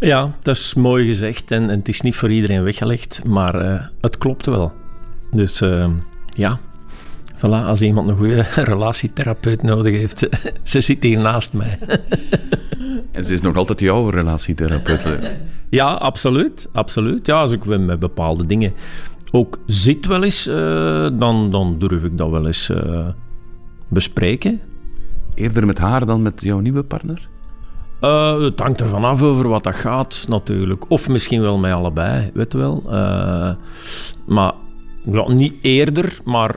[0.00, 3.82] Ja, dat is mooi gezegd en, en het is niet voor iedereen weggelegd, maar uh,
[4.00, 4.72] het klopt wel.
[5.30, 5.86] Dus uh,
[6.28, 6.58] ja,
[7.36, 8.42] voilà, als iemand een goede
[8.72, 10.28] relatietherapeut nodig heeft,
[10.70, 11.78] ze zit hier naast mij.
[13.12, 15.30] En ze is nog altijd jouw relatietherapeut?
[15.70, 17.26] ja, absoluut, absoluut.
[17.26, 18.72] Ja, als ik met bepaalde dingen
[19.30, 20.54] ook zit wel eens, uh,
[21.18, 22.72] dan, dan durf ik dat wel eens
[23.88, 24.60] bespreken.
[25.34, 27.29] Eerder met haar dan met jouw nieuwe partner?
[28.00, 30.84] Uh, het hangt er vanaf over wat dat gaat, natuurlijk.
[30.90, 32.82] Of misschien wel met allebei, weet wel.
[32.86, 33.50] Uh,
[34.26, 34.52] maar
[35.04, 36.56] ja, niet eerder, maar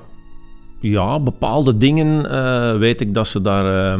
[0.80, 4.00] ja, bepaalde dingen uh, weet ik dat ze daar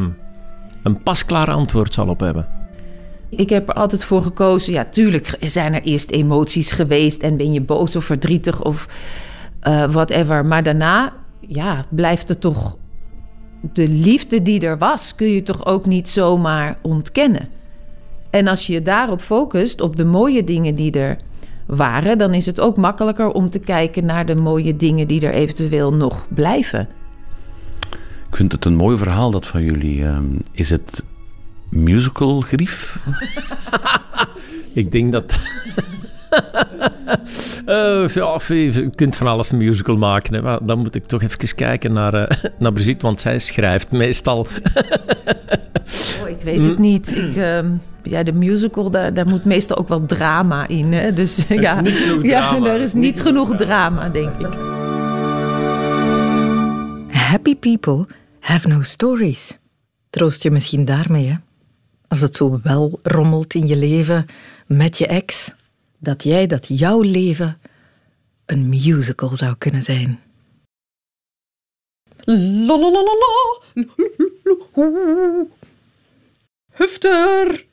[0.84, 2.48] een pasklaar antwoord zal op hebben.
[3.30, 4.74] Ik heb er altijd voor gekozen.
[4.74, 8.88] Ja, tuurlijk zijn er eerst emoties geweest en ben je boos of verdrietig of
[9.90, 10.46] whatever.
[10.46, 12.78] Maar daarna ja, blijft het toch
[13.72, 17.50] de liefde die er was, kun je toch ook niet zomaar ontkennen.
[18.30, 21.18] En als je je daarop focust, op de mooie dingen die er
[21.66, 25.34] waren, dan is het ook makkelijker om te kijken naar de mooie dingen die er
[25.34, 26.88] eventueel nog blijven.
[28.30, 30.04] Ik vind het een mooi verhaal dat van jullie.
[30.04, 31.04] Ehm, is het
[31.70, 32.98] musical grief?
[34.74, 35.36] Ik denk dat.
[37.66, 40.34] Uh, ja, je kunt van alles een musical maken.
[40.34, 40.42] Hè.
[40.42, 42.28] Maar dan moet ik toch even kijken naar, uh,
[42.60, 44.38] naar Brigitte, want zij schrijft meestal.
[46.22, 47.18] oh, ik weet het niet.
[47.18, 47.60] Ik, uh,
[48.04, 50.94] ja, de musical, daar, daar moet meestal ook wel drama in.
[50.94, 51.14] Hè.
[51.14, 51.82] Dus er ja,
[52.22, 54.54] ja, er is niet, niet genoeg drama, denk ik.
[57.12, 58.08] Happy people
[58.40, 59.58] have no stories.
[60.10, 61.36] Troost je misschien daarmee, hè?
[62.08, 64.26] Als het zo wel rommelt in je leven
[64.68, 65.54] met je ex
[66.04, 67.60] dat jij, dat jouw leven
[68.46, 70.20] een musical zou kunnen zijn.
[72.26, 72.78] La.
[76.72, 77.66] Hufter.